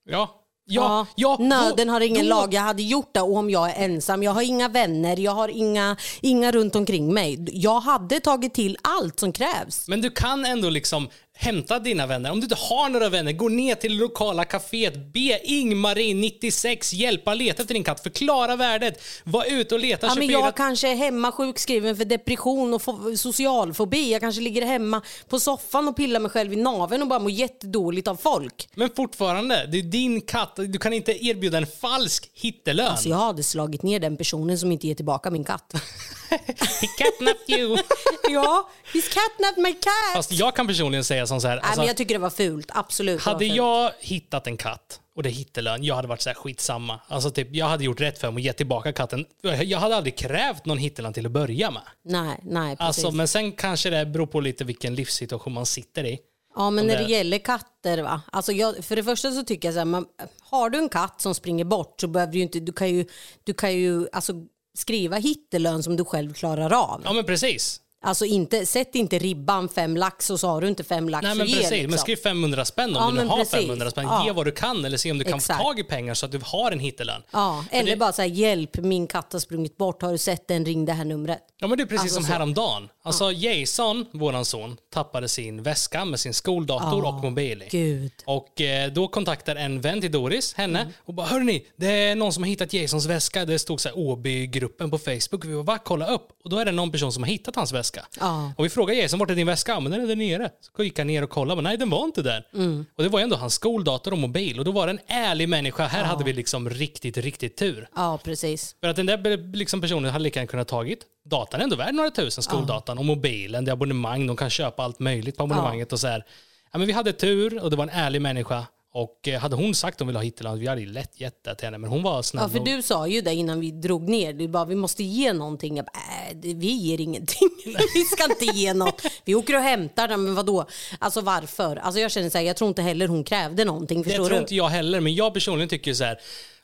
ja. 0.09 0.41
Ja, 0.67 1.05
ja, 1.15 1.37
nöden 1.39 1.87
då- 1.87 1.93
har 1.93 2.01
ingen 2.01 2.25
då- 2.25 2.29
lag. 2.29 2.53
Jag 2.53 2.61
hade 2.61 2.83
gjort 2.83 3.13
det 3.13 3.21
om 3.21 3.49
jag 3.49 3.69
är 3.69 3.85
ensam. 3.85 4.23
Jag 4.23 4.31
har 4.31 4.41
inga 4.41 4.67
vänner, 4.67 5.19
jag 5.19 5.31
har 5.31 5.47
inga, 5.49 5.97
inga 6.21 6.51
runt 6.51 6.75
omkring 6.75 7.13
mig. 7.13 7.45
Jag 7.51 7.79
hade 7.79 8.19
tagit 8.19 8.53
till 8.53 8.77
allt 8.81 9.19
som 9.19 9.31
krävs. 9.33 9.87
Men 9.87 10.01
du 10.01 10.09
kan 10.09 10.45
ändå 10.45 10.69
liksom 10.69 11.09
hämta 11.37 11.79
dina 11.79 12.07
vänner. 12.07 12.31
Om 12.31 12.39
du 12.39 12.43
inte 12.45 12.55
har 12.55 12.89
några 12.89 13.09
vänner, 13.09 13.31
gå 13.31 13.49
ner 13.49 13.75
till 13.75 13.91
det 13.91 13.97
lokala 14.03 14.43
kaféet, 14.43 15.11
be 15.13 15.39
Ingmarin 15.43 16.21
96 16.21 16.93
hjälpa 16.93 17.33
leta 17.33 17.61
efter 17.61 17.73
din 17.73 17.83
katt, 17.83 18.03
förklara 18.03 18.55
värdet, 18.55 19.01
var 19.23 19.45
ute 19.45 19.75
och 19.75 19.81
leta. 19.81 20.07
Ja, 20.07 20.15
men 20.15 20.23
24 20.27 20.39
jag 20.39 20.55
kanske 20.55 20.91
är 20.91 20.95
hemma 20.95 21.31
sjukskriven 21.31 21.97
för 21.97 22.05
depression 22.05 22.73
och 22.73 22.81
fo- 22.81 23.15
socialfobi. 23.17 24.11
Jag 24.11 24.21
kanske 24.21 24.41
ligger 24.41 24.61
hemma 24.65 25.01
på 25.29 25.39
soffan 25.39 25.87
och 25.87 25.95
pillar 25.95 26.19
mig 26.19 26.31
själv 26.31 26.53
i 26.53 26.55
naveln 26.55 27.01
och 27.01 27.07
bara 27.07 27.19
mår 27.19 27.31
jättedåligt 27.31 28.07
av 28.07 28.15
folk. 28.15 28.69
Men 28.75 28.89
fortfarande, 28.95 29.67
det 29.71 29.77
är 29.79 29.83
din 29.83 30.21
katt. 30.21 30.55
Du 30.55 30.79
kan 30.79 30.93
inte 30.93 31.25
erbjuda 31.25 31.57
en 31.57 31.67
falsk 31.67 32.29
hittelön. 32.33 32.87
Alltså 32.87 33.09
jag 33.09 33.17
hade 33.17 33.43
slagit 33.43 33.83
ner 33.83 33.99
den 33.99 34.17
personen 34.17 34.57
som 34.59 34.71
inte 34.71 34.87
ger 34.87 34.95
tillbaka 34.95 35.31
min 35.31 35.43
katt. 35.43 35.73
He 36.81 36.87
catnapped 36.97 37.49
you. 37.59 37.77
ja, 38.29 38.69
he's 38.93 39.13
catnapped 39.13 39.63
my 39.63 39.73
cat. 39.73 40.13
Fast 40.13 40.31
jag 40.31 40.55
kan 40.55 40.67
personligen 40.67 41.03
säga 41.03 41.27
som 41.27 41.41
så 41.41 41.47
här. 41.47 41.55
Nej, 41.55 41.63
Alltså, 41.63 41.79
men 41.79 41.87
jag 41.87 41.97
tycker 41.97 42.15
det 42.15 42.19
var 42.21 42.29
fult, 42.29 42.71
absolut. 42.73 43.21
hade 43.21 43.45
fult. 43.45 43.55
jag 43.55 43.91
hittat 43.99 44.47
en 44.47 44.57
katt 44.57 44.99
och 45.15 45.23
det 45.23 45.29
är 45.29 45.31
hittelön, 45.31 45.83
jag 45.83 45.95
hade 45.95 46.07
varit 46.07 46.21
så 46.21 46.29
här 46.29 46.35
skitsamma. 46.35 46.99
Alltså 47.07 47.31
typ, 47.31 47.47
jag 47.51 47.65
hade 47.65 47.83
gjort 47.83 48.01
rätt 48.01 48.19
för 48.19 48.27
mig 48.31 48.35
och 48.41 48.45
gett 48.45 48.57
tillbaka 48.57 48.93
katten. 48.93 49.25
Jag 49.41 49.79
hade 49.79 49.95
aldrig 49.95 50.17
krävt 50.17 50.65
någon 50.65 50.77
hittelön 50.77 51.13
till 51.13 51.25
att 51.25 51.31
börja 51.31 51.71
med. 51.71 51.83
Nej, 52.05 52.39
nej 52.43 52.77
precis. 52.77 52.87
Alltså, 53.05 53.11
men 53.11 53.27
sen 53.27 53.51
kanske 53.51 53.89
det 53.89 54.05
beror 54.05 54.27
på 54.27 54.39
lite 54.39 54.63
vilken 54.63 54.95
livssituation 54.95 55.53
man 55.53 55.65
sitter 55.65 56.03
i. 56.03 56.19
Ja, 56.55 56.69
men 56.69 56.87
när 56.87 56.97
det- 56.97 57.11
gäller 57.11 57.37
katter, 57.37 58.01
va? 58.01 58.21
Alltså 58.31 58.51
jag, 58.51 58.85
för 58.85 58.95
det 58.95 59.03
första 59.03 59.31
så 59.31 59.43
tycker 59.43 59.67
jag 59.67 59.73
så 59.73 59.79
här, 59.79 59.85
man, 59.85 60.05
har 60.41 60.69
du 60.69 60.77
en 60.77 60.89
katt 60.89 61.21
som 61.21 61.35
springer 61.35 61.65
bort 61.65 62.01
så 62.01 62.07
behöver 62.07 62.33
du 62.33 62.39
inte, 62.39 62.59
du 62.59 62.73
kan 62.73 62.89
ju, 62.89 63.05
du 63.43 63.53
kan 63.53 63.73
ju 63.73 64.07
alltså, 64.11 64.33
skriva 64.75 65.17
hittelön 65.17 65.83
som 65.83 65.97
du 65.97 66.05
själv 66.05 66.33
klarar 66.33 66.73
av. 66.73 67.01
Ja 67.05 67.13
men 67.13 67.25
precis. 67.25 67.81
Alltså 68.05 68.25
inte, 68.25 68.65
sätt 68.65 68.95
inte 68.95 69.19
ribban 69.19 69.69
fem 69.69 69.97
lax 69.97 70.29
och 70.29 70.39
så 70.39 70.47
har 70.47 70.61
du 70.61 70.67
inte 70.67 70.83
fem 70.83 71.09
lax 71.09 71.23
Nej 71.23 71.35
men 71.35 71.47
precis, 71.47 71.71
liksom. 71.71 71.89
men 71.89 71.99
skriv 71.99 72.15
500 72.15 72.65
spänn 72.65 72.95
om 72.95 73.03
Ja, 73.03 73.11
du 73.11 73.23
nu 73.23 73.29
har 73.29 73.37
precis. 73.37 73.53
500 73.59 73.91
spänn. 73.91 74.05
Ja. 74.05 74.25
Ge 74.25 74.31
vad 74.31 74.45
du 74.45 74.51
kan 74.51 74.85
eller 74.85 74.97
se 74.97 75.11
om 75.11 75.17
du 75.17 75.23
kan 75.23 75.33
Exakt. 75.37 75.59
få 75.59 75.63
tag 75.63 75.79
i 75.79 75.83
pengar 75.83 76.13
så 76.13 76.25
att 76.25 76.31
du 76.31 76.39
har 76.43 76.71
en 76.71 76.79
hittelön. 76.79 77.21
Ja, 77.31 77.65
eller 77.71 77.91
det- 77.91 77.97
bara 77.97 78.13
så 78.13 78.21
här, 78.21 78.29
hjälp 78.29 78.77
min 78.77 79.07
katt 79.07 79.33
har 79.33 79.39
sprungit 79.39 79.77
bort, 79.77 80.01
har 80.01 80.11
du 80.11 80.17
sett 80.17 80.47
den, 80.47 80.65
ring 80.65 80.85
det 80.85 80.93
här 80.93 81.05
numret. 81.05 81.39
Ja 81.59 81.67
men 81.67 81.77
det 81.77 81.83
är 81.83 81.85
precis 81.85 82.01
Alltså 82.01 82.15
som 82.15 82.23
så. 82.23 82.31
häromdagen. 82.31 82.89
Alltså 83.03 83.31
Jason, 83.31 84.05
våran 84.11 84.45
son, 84.45 84.77
tappade 84.93 85.27
sin 85.29 85.63
väska 85.63 86.05
med 86.05 86.19
sin 86.19 86.33
skoldator 86.33 87.05
och 87.05 87.13
mobil. 87.23 87.63
Gud. 87.71 88.11
Och 88.25 88.61
eh, 88.61 88.91
då 88.91 89.07
kontaktar 89.07 89.55
en 89.55 89.81
vän 89.81 90.01
till 90.01 90.11
Doris 90.11 90.53
henne 90.53 90.79
Mm. 90.81 90.93
och 91.05 91.13
bara 91.13 91.27
hörni, 91.27 91.65
det 91.77 91.87
är 91.87 92.15
någon 92.15 92.33
som 92.33 92.43
har 92.43 92.47
hittat 92.49 92.73
Jasons 92.73 93.05
väska. 93.05 93.45
Det 93.45 93.59
stod 93.59 93.81
så 93.81 93.89
här 93.89 93.97
Åby-gruppen 93.97 94.91
på 94.91 94.97
Facebook. 94.97 95.45
Vi 95.45 95.53
bara, 95.53 95.63
va? 95.63 95.77
Kolla 95.85 96.07
upp. 96.07 96.27
Och 96.43 96.49
då 96.49 96.57
är 96.59 96.65
det 96.65 96.71
någon 96.71 96.91
person 96.91 97.11
som 97.13 97.23
har 97.23 97.27
hittat 97.27 97.55
hans 97.55 97.71
väska. 97.71 97.94
Ja. 98.19 98.53
Och 98.57 98.65
vi 98.65 98.69
frågar 98.69 98.93
Jason, 98.93 99.19
vart 99.19 99.29
är 99.29 99.35
din 99.35 99.47
väska? 99.47 99.71
Ja, 99.71 99.79
Men 99.79 99.91
den 99.91 100.01
är 100.01 100.07
där 100.07 100.15
nere. 100.15 100.49
Så 100.75 100.83
gick 100.83 100.97
han 100.97 101.07
ner 101.07 101.23
och 101.23 101.29
kollade, 101.29 101.55
men 101.55 101.63
nej 101.63 101.77
den 101.77 101.89
var 101.89 102.03
inte 102.03 102.21
där. 102.21 102.47
Mm. 102.53 102.85
Och 102.97 103.03
det 103.03 103.09
var 103.09 103.19
ändå 103.19 103.35
hans 103.35 103.53
skoldator 103.53 104.11
och 104.11 104.17
mobil. 104.17 104.59
Och 104.59 104.65
då 104.65 104.71
var 104.71 104.87
det 104.87 104.91
en 104.91 104.99
ärlig 105.07 105.49
människa. 105.49 105.87
Här 105.87 106.03
hade 106.03 106.23
vi 106.23 106.33
liksom 106.33 106.69
riktigt, 106.69 107.17
riktigt 107.17 107.57
tur. 107.57 107.87
Ja, 107.95 108.19
precis. 108.23 108.75
För 108.81 108.87
att 108.87 108.95
den 108.95 109.05
där 109.05 109.55
liksom 109.55 109.81
personen 109.81 110.11
hade 110.11 110.23
lika 110.23 110.39
gärna 110.39 110.47
kunnat 110.47 110.67
tagit 110.67 111.05
datan 111.25 111.59
är 111.59 111.63
ändå 111.63 111.75
värd 111.75 111.95
några 111.95 112.11
tusen, 112.11 112.43
skoldatan 112.43 112.97
och 112.97 113.05
mobilen, 113.05 113.65
det 113.65 113.71
är 113.71 113.73
abonnemang, 113.73 114.27
de 114.27 114.35
kan 114.35 114.49
köpa 114.49 114.83
allt 114.83 114.99
möjligt 114.99 115.37
på 115.37 115.43
abonnemanget 115.43 115.93
och 115.93 115.99
så 115.99 116.07
här. 116.07 116.25
Ja, 116.71 116.77
men 116.77 116.87
vi 116.87 116.93
hade 116.93 117.13
tur 117.13 117.63
och 117.63 117.69
det 117.69 117.75
var 117.75 117.83
en 117.83 117.89
ärlig 117.89 118.21
människa 118.21 118.65
och 118.97 119.27
eh, 119.27 119.39
hade 119.39 119.55
hon 119.55 119.75
sagt 119.75 119.95
att 119.95 119.99
hon 119.99 120.07
ville 120.07 120.19
ha 120.19 120.23
hitteland, 120.23 120.59
vi 120.59 120.67
hade 120.67 120.81
ju 120.81 120.87
lätt 120.87 121.21
gett 121.21 121.43
det 121.43 121.55
till 121.55 121.65
henne, 121.65 121.77
men 121.77 121.89
hon 121.89 122.03
var 122.03 122.21
snäll. 122.21 122.43
Ja, 122.43 122.49
för 122.49 122.59
och- 122.59 122.65
du 122.65 122.81
sa 122.81 123.07
ju 123.07 123.21
det 123.21 123.33
innan 123.33 123.59
vi 123.59 123.71
drog 123.71 124.09
ner. 124.09 124.33
Du 124.33 124.47
bara, 124.47 124.65
vi 124.65 124.75
måste 124.75 125.03
ge 125.03 125.33
någonting. 125.33 125.77
Jag 125.77 125.85
bara, 125.85 126.29
äh, 126.29 126.35
det- 126.35 126.53
vi 126.53 126.67
ger 126.71 127.01
ingenting. 127.01 127.49
vi 127.93 128.03
ska 128.03 128.23
inte 128.23 128.45
ge 128.45 128.73
något. 128.73 129.01
Vi 129.25 129.35
åker 129.35 129.55
och 129.55 129.61
hämtar 129.61 130.07
den, 130.07 130.23
men 130.23 130.35
vadå? 130.35 130.65
Alltså 130.99 131.21
varför? 131.21 131.75
Alltså 131.75 131.99
jag 131.99 132.11
känner 132.11 132.29
så 132.29 132.37
här, 132.37 132.45
jag 132.45 132.57
tror 132.57 132.67
inte 132.67 132.81
heller 132.81 133.07
hon 133.07 133.23
krävde 133.23 133.65
någonting. 133.65 134.01
det 134.01 134.09
Förstår 134.09 134.25
tror 134.25 134.35
du? 134.35 134.41
inte 134.41 134.55
jag 134.55 134.67
heller, 134.69 134.99
men 134.99 135.15
jag 135.15 135.33
personligen 135.33 135.69
tycker 135.69 135.93
så 135.93 136.03
här. 136.03 136.19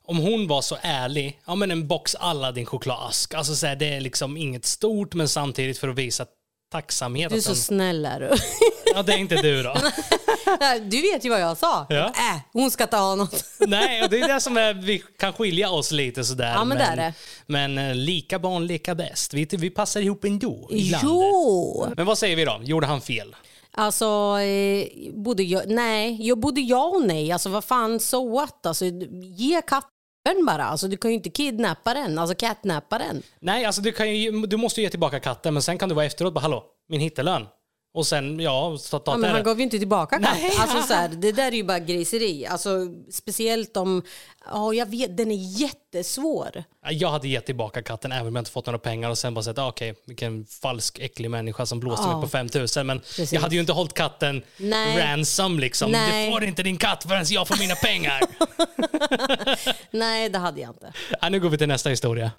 Om 0.06 0.18
hon 0.18 0.48
var 0.48 0.62
så 0.62 0.78
ärlig, 0.82 1.40
ja 1.46 1.56
men 1.56 1.72
en 1.72 1.88
box 1.88 2.16
alla 2.16 2.52
din 2.52 2.66
chokladask. 2.66 3.34
Alltså 3.34 3.56
så 3.56 3.68
här, 3.68 3.76
det 3.76 3.94
är 3.94 4.02
liksom 4.02 4.38
inget 4.38 4.66
stort 4.66 5.14
men 5.14 5.28
samtidigt 5.30 5.78
för 5.78 5.88
att 5.88 5.96
visa 5.98 6.26
tacksamhet. 6.72 7.30
Du 7.30 7.38
är 7.38 7.42
så 7.42 7.50
den, 7.50 7.56
snäll 7.58 8.06
är 8.06 8.20
du. 8.20 8.30
ja, 8.96 9.04
det 9.04 9.14
är 9.14 9.18
inte 9.18 9.36
du 9.42 9.64
då. 9.64 9.74
Du 10.90 11.02
vet 11.02 11.26
ju 11.26 11.30
vad 11.30 11.42
jag 11.42 11.58
sa. 11.58 11.86
Ja. 11.90 12.06
Äh, 12.06 12.40
hon 12.54 12.72
ska 12.72 12.88
ta 12.88 12.98
ha 12.98 13.16
något. 13.22 13.46
Nej, 13.60 14.04
och 14.04 14.10
det 14.10 14.20
är 14.20 14.28
det 14.34 14.42
som 14.42 14.58
är, 14.58 14.74
vi 14.74 15.04
kan 15.20 15.34
skilja 15.34 15.70
oss 15.70 15.92
lite 15.92 16.24
sådär. 16.24 16.54
Ja, 16.54 16.64
men 16.66 16.78
det 16.78 16.84
är 16.84 16.96
det. 16.96 17.14
men 17.46 17.78
eh, 17.78 17.96
lika 17.96 18.40
barn, 18.40 18.68
lika 18.68 18.96
bäst. 18.96 19.34
Vi, 19.34 19.48
vi 19.52 19.70
passar 19.70 20.02
ihop 20.02 20.24
ändå. 20.24 20.68
ibland. 20.72 21.04
Jo! 21.08 21.88
Men 21.98 22.06
vad 22.06 22.18
säger 22.18 22.36
vi 22.36 22.46
då? 22.46 22.60
Gjorde 22.64 22.88
han 22.88 23.02
fel? 23.02 23.36
Alltså, 23.74 24.40
eh, 24.40 24.88
både 25.14 25.44
jag, 25.44 25.68
nej, 25.70 26.28
jag, 26.28 26.40
både 26.40 26.62
ja 26.62 26.84
och 26.86 27.02
nej. 27.06 27.32
Alltså 27.32 27.50
vad 27.50 27.64
fan, 27.64 28.00
so 28.00 28.32
what? 28.32 28.66
Alltså, 28.66 28.86
ge 29.22 29.62
katten 29.62 30.46
bara. 30.48 30.64
Alltså, 30.66 30.88
du 30.88 30.98
kan 30.98 31.12
ju 31.12 31.18
inte 31.18 31.30
kidnappa 31.30 31.94
den, 31.94 32.20
alltså 32.20 32.36
catnappa 32.36 32.98
den. 32.98 33.24
Nej, 33.40 33.66
alltså 33.66 33.82
du, 33.82 33.92
kan 33.92 34.16
ju, 34.18 34.32
du 34.46 34.58
måste 34.58 34.82
ju 34.82 34.86
ge 34.86 34.90
tillbaka 34.90 35.20
katten, 35.20 35.54
men 35.54 35.64
sen 35.64 35.78
kan 35.78 35.90
du 35.90 35.96
vara 35.96 36.06
efteråt 36.06 36.34
bara 36.34 36.40
hallå, 36.40 36.64
min 36.90 37.02
hittelön. 37.02 37.46
Och 37.94 38.08
sen, 38.08 38.40
ja, 38.40 38.78
ta, 38.92 39.00
ta 39.00 39.12
Ja, 39.12 39.18
men 39.18 39.32
han 39.32 39.44
gav 39.44 39.58
ju 39.58 39.64
inte 39.64 39.80
tillbaka. 39.80 40.18
Nej. 40.18 40.52
Alltså, 40.60 40.82
så 40.82 40.94
här, 40.94 41.10
det 41.10 41.32
där 41.32 41.48
är 41.48 41.52
ju 41.52 41.64
bara 41.64 41.80
griseri. 41.80 42.46
Alltså, 42.46 42.70
speciellt 43.12 43.78
om, 43.78 44.04
ja 44.46 44.74
jag 44.74 44.86
vet, 44.86 45.18
den 45.18 45.32
är 45.32 45.60
jättesvår. 45.62 46.64
Jag 46.90 47.10
hade 47.10 47.28
gett 47.28 47.46
tillbaka 47.46 47.82
katten 47.84 48.12
även 48.12 48.28
om 48.28 48.36
jag 48.36 48.42
inte 48.42 48.52
fått 48.52 48.66
några 48.66 48.80
pengar 48.80 49.10
och 49.10 49.18
sen 49.18 49.34
bara 49.34 49.44
sett, 49.44 49.58
ah, 49.58 49.68
okej, 49.68 49.96
vilken 50.06 50.46
falsk 50.46 51.00
äcklig 51.00 51.30
människa 51.32 51.66
som 51.66 51.80
blåste 51.80 52.06
Ja. 52.08 52.14
mig 52.14 52.22
på 52.24 52.30
5000. 52.30 52.88
Men 52.88 53.00
Precis. 53.00 53.34
jag 53.34 53.42
hade 53.42 53.56
ju 53.56 53.62
inte 53.62 53.74
hållit 53.74 53.94
katten 53.94 54.44
Nej. 54.58 54.98
ransom 55.00 55.60
liksom. 55.60 55.92
Nej. 55.92 56.26
Du 56.26 56.32
får 56.32 56.44
inte 56.44 56.64
din 56.64 56.78
katt 56.78 57.04
förrän 57.08 57.26
jag 57.30 57.48
får 57.48 57.58
mina 57.60 57.76
pengar. 57.76 58.22
Nej, 59.92 60.30
det 60.30 60.38
hade 60.38 60.62
jag 60.62 60.70
inte. 60.70 60.94
ja, 61.22 61.30
nu 61.30 61.40
går 61.40 61.50
vi 61.50 61.58
till 61.58 61.68
nästa 61.68 61.90
historia. 61.90 62.32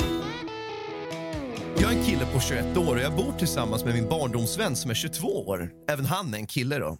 Jag 1.82 1.92
är 1.92 1.96
en 1.96 2.04
kille 2.04 2.26
på 2.26 2.40
21 2.40 2.76
år 2.76 2.96
och 2.96 3.02
jag 3.02 3.16
bor 3.16 3.32
tillsammans 3.38 3.84
med 3.84 3.94
min 3.94 4.08
barndomsvän 4.08 4.76
som 4.76 4.90
är 4.90 4.94
22 4.94 5.46
år. 5.46 5.70
Även 5.88 6.04
han 6.04 6.34
är 6.34 6.38
en 6.38 6.46
kille 6.46 6.78
då. 6.78 6.98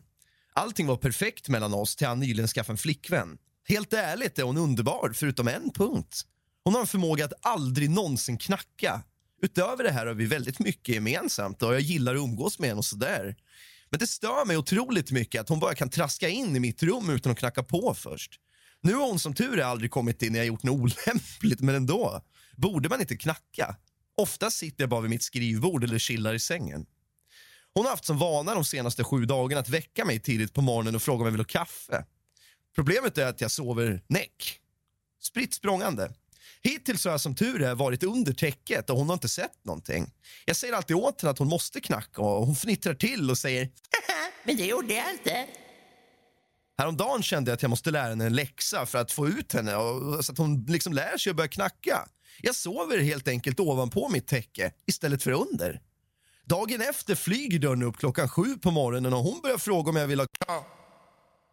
Allting 0.55 0.87
var 0.87 0.97
perfekt 0.97 1.49
mellan 1.49 1.75
oss 1.75 1.97
till 1.97 2.07
han 2.07 2.21
nyligen 2.21 2.49
skaffade 2.49 2.75
en 2.75 2.79
flickvän. 2.79 3.39
Helt 3.69 3.93
ärligt 3.93 4.39
är 4.39 4.43
hon 4.43 4.57
underbar, 4.57 5.13
förutom 5.15 5.49
en 5.49 5.71
punkt. 5.75 6.23
Hon 6.65 6.75
har 6.75 6.81
en 6.81 6.87
förmåga 6.87 7.25
att 7.25 7.33
aldrig 7.43 7.91
någonsin 7.91 8.39
knacka. 8.39 9.03
Utöver 9.43 9.85
det 9.85 9.91
här 9.91 10.07
har 10.07 10.15
vi 10.15 10.27
väldigt 10.27 10.59
mycket 10.59 10.95
gemensamt 10.95 11.63
och 11.63 11.75
jag 11.75 11.81
gillar 11.81 12.15
att 12.15 12.21
umgås 12.21 12.59
med 12.59 12.69
henne 12.69 12.79
och 12.79 12.85
sådär. 12.85 13.37
Men 13.91 13.99
det 13.99 14.07
stör 14.07 14.45
mig 14.47 14.57
otroligt 14.57 15.11
mycket 15.11 15.41
att 15.41 15.49
hon 15.49 15.61
bara 15.61 15.75
kan 15.75 15.91
traska 15.91 16.29
in 16.29 16.57
i 16.57 16.61
mitt 16.61 16.83
rum 16.83 17.11
utan 17.11 17.33
att 17.33 17.39
knacka 17.39 17.63
på 17.63 17.95
först. 17.95 18.33
Nu 18.81 18.95
har 18.95 19.07
hon 19.07 19.19
som 19.19 19.35
tur 19.35 19.59
är 19.59 19.65
aldrig 19.65 19.91
kommit 19.91 20.23
in 20.23 20.33
när 20.33 20.39
jag 20.39 20.47
gjort 20.47 20.63
något 20.63 20.97
olämpligt, 21.07 21.61
men 21.61 21.75
ändå. 21.75 22.23
Borde 22.57 22.89
man 22.89 23.01
inte 23.01 23.17
knacka? 23.17 23.77
Ofta 24.17 24.51
sitter 24.51 24.83
jag 24.83 24.91
bara 24.91 25.01
vid 25.01 25.11
mitt 25.11 25.23
skrivbord 25.23 25.85
eller 25.85 25.99
chillar 25.99 26.35
i 26.35 26.39
sängen. 26.39 26.87
Hon 27.75 27.85
har 27.85 27.91
haft 27.91 28.05
som 28.05 28.19
vana 28.19 28.55
de 28.55 28.65
senaste 28.65 29.05
sju 29.05 29.25
dagarna 29.25 29.61
att 29.61 29.69
väcka 29.69 30.05
mig 30.05 30.21
tidigt 30.21 30.53
på 30.55 30.61
morgonen 30.61 30.95
och 30.95 31.03
fråga 31.03 31.21
om 31.21 31.27
jag 31.27 31.33
vill 31.33 31.41
ha 31.41 31.45
kaffe. 31.45 32.05
Problemet 32.75 33.19
är 33.19 33.27
att 33.27 33.41
jag 33.41 33.51
sover 33.51 34.03
näck. 34.07 34.61
Spritt 35.23 35.55
språngande. 35.55 36.13
Hittills 36.63 37.05
har 37.05 37.11
jag 37.13 37.21
som 37.21 37.35
tur 37.35 37.63
är 37.63 37.75
varit 37.75 38.03
under 38.03 38.33
täcket 38.33 38.91
och 38.91 38.97
hon 38.97 39.07
har 39.07 39.15
inte 39.15 39.29
sett 39.29 39.65
någonting. 39.65 40.13
Jag 40.45 40.57
säger 40.57 40.75
alltid 40.75 40.97
åt 40.97 41.23
henne 41.23 41.31
att 41.31 41.39
hon 41.39 41.49
måste 41.49 41.81
knacka 41.81 42.23
och 42.23 42.47
hon 42.47 42.57
fnittrar 42.57 42.95
till 42.95 43.31
och 43.31 43.39
säger 43.39 43.71
Men 44.45 44.57
det 44.57 44.67
gjorde 44.67 44.95
jag 44.95 45.13
inte. 45.13 45.47
Häromdagen 46.79 47.23
kände 47.23 47.51
jag 47.51 47.57
att 47.57 47.63
jag 47.63 47.69
måste 47.71 47.91
lära 47.91 48.09
henne 48.09 48.27
en 48.27 48.35
läxa 48.35 48.87
för 48.87 48.99
att 48.99 49.13
få 49.13 49.29
ut 49.29 49.53
henne 49.53 49.77
och, 49.77 50.25
så 50.25 50.33
att 50.33 50.39
hon 50.39 50.65
liksom 50.65 50.93
lär 50.93 51.19
sig 51.19 51.31
att 51.31 51.37
börja 51.37 51.49
knacka. 51.49 52.09
Jag 52.41 52.55
sover 52.55 52.99
helt 52.99 53.29
enkelt 53.29 53.61
ovanpå 53.61 54.09
mitt 54.09 54.27
täcke 54.27 54.73
istället 54.87 55.23
för 55.23 55.31
under. 55.31 55.81
Dagen 56.45 56.81
efter 56.81 57.15
flyger 57.15 57.59
dörren 57.59 57.83
upp 57.83 57.97
klockan 57.97 58.29
sju 58.29 58.57
på 58.57 58.71
morgonen 58.71 59.13
och 59.13 59.19
hon 59.19 59.41
börjar 59.41 59.59
fråga 59.59 59.91
om 59.91 59.97
jag 59.97 60.07
vill 60.07 60.21
ha. 60.21 60.67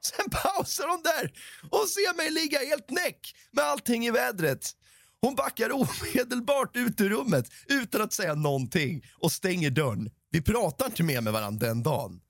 Sen 0.01 0.25
pausar 0.31 0.87
hon 0.87 1.01
där 1.03 1.31
och 1.69 1.89
ser 1.89 2.17
mig 2.17 2.31
ligga 2.31 2.59
helt 2.59 2.89
näck 2.89 3.35
med 3.51 3.65
allting 3.65 4.05
i 4.05 4.11
vädret. 4.11 4.71
Hon 5.21 5.35
backar 5.35 5.71
omedelbart 5.81 6.75
ut 6.75 7.01
ur 7.01 7.09
rummet 7.09 7.45
utan 7.67 8.01
att 8.01 8.13
säga 8.13 8.35
någonting 8.35 9.05
och 9.17 9.31
stänger 9.31 9.69
dörren. 9.69 10.09
Vi 10.31 10.41
pratar 10.41 10.85
inte 10.85 11.03
mer 11.03 11.21
med 11.21 11.33
varandra 11.33 11.67
den 11.67 11.83
dagen. 11.83 12.21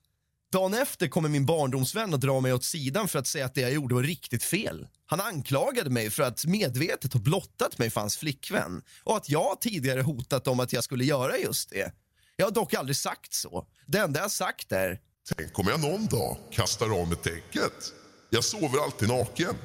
Dagen 0.51 0.74
efter 0.74 1.08
kommer 1.08 1.29
min 1.29 1.46
barndomsvän 1.46 2.13
att 2.13 2.22
dra 2.22 2.39
mig 2.39 2.53
åt 2.53 2.63
sidan 2.63 3.08
för 3.08 3.20
att 3.20 3.27
säga 3.27 3.46
att 3.46 3.56
det 3.56 3.62
jag 3.62 3.72
gjorde 3.72 3.96
var 3.96 4.03
riktigt 4.03 4.44
fel. 4.44 4.88
Han 5.06 5.22
anklagade 5.22 5.89
mig 5.89 6.10
för 6.10 6.24
att 6.24 6.46
medvetet 6.46 7.13
ha 7.13 7.20
blottat 7.20 7.77
mig 7.77 7.89
för 7.89 8.01
hans 8.01 8.18
flickvän 8.18 8.82
och 9.03 9.18
att 9.18 9.29
jag 9.29 9.62
tidigare 9.62 10.01
hotat 10.01 10.48
om 10.48 10.60
att 10.60 10.74
jag 10.74 10.84
skulle 10.84 11.06
göra 11.06 11.38
just 11.38 11.70
det. 11.70 11.94
Jag 12.36 12.46
har 12.46 12.51
dock 12.51 12.74
aldrig 12.74 12.96
sagt 12.96 13.34
så. 13.34 13.68
Det 13.86 13.98
enda 13.98 14.20
jag 14.20 14.32
sagt 14.32 14.72
är 14.72 15.00
Tänk 15.36 15.60
om 15.60 15.68
jag 15.68 15.79
någon 15.79 16.06
dag 16.06 16.38
kastar 16.51 17.01
av 17.01 17.08
mig 17.08 17.18
täcket. 17.18 17.94
Jag 18.29 18.44
sover 18.44 18.84
alltid 18.84 19.10
naken. 19.10 19.56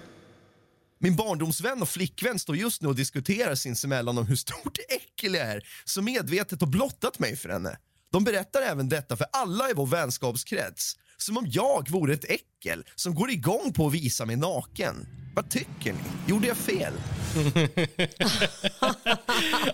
Min 0.99 1.17
barndomsvän 1.17 1.83
och 1.83 1.89
flickvän 1.89 2.39
står 2.39 2.57
just 2.57 2.83
nu 2.83 2.89
och 2.89 2.95
diskuterar 2.95 3.55
sinsemellan 3.55 4.19
om 4.19 4.27
hur 4.27 4.37
stort 4.37 4.79
äckel 4.89 5.35
jag 5.35 5.47
är 5.47 5.67
som 5.85 6.05
medvetet 6.05 6.61
har 6.61 6.69
blottat 6.69 7.19
mig 7.19 7.37
för 7.37 7.49
henne. 7.49 7.79
De 8.15 8.25
berättar 8.25 8.63
även 8.63 8.89
detta 8.89 9.17
för 9.17 9.27
alla 9.33 9.71
i 9.71 9.73
vår 9.73 9.87
vänskapskrets. 9.87 10.97
Som 11.17 11.37
om 11.37 11.45
jag 11.49 11.91
vore 11.91 12.15
ett 12.15 12.25
äckel 12.31 12.85
som 12.95 13.15
går 13.15 13.31
igång 13.31 13.73
på 13.73 13.87
att 13.87 13.93
visa 13.93 14.27
mig 14.27 14.37
naken. 14.37 15.07
Vad 15.37 15.51
tycker 15.51 15.93
ni? 15.93 15.99
Gjorde 16.27 16.47
jag 16.47 16.57
fel? 16.57 16.93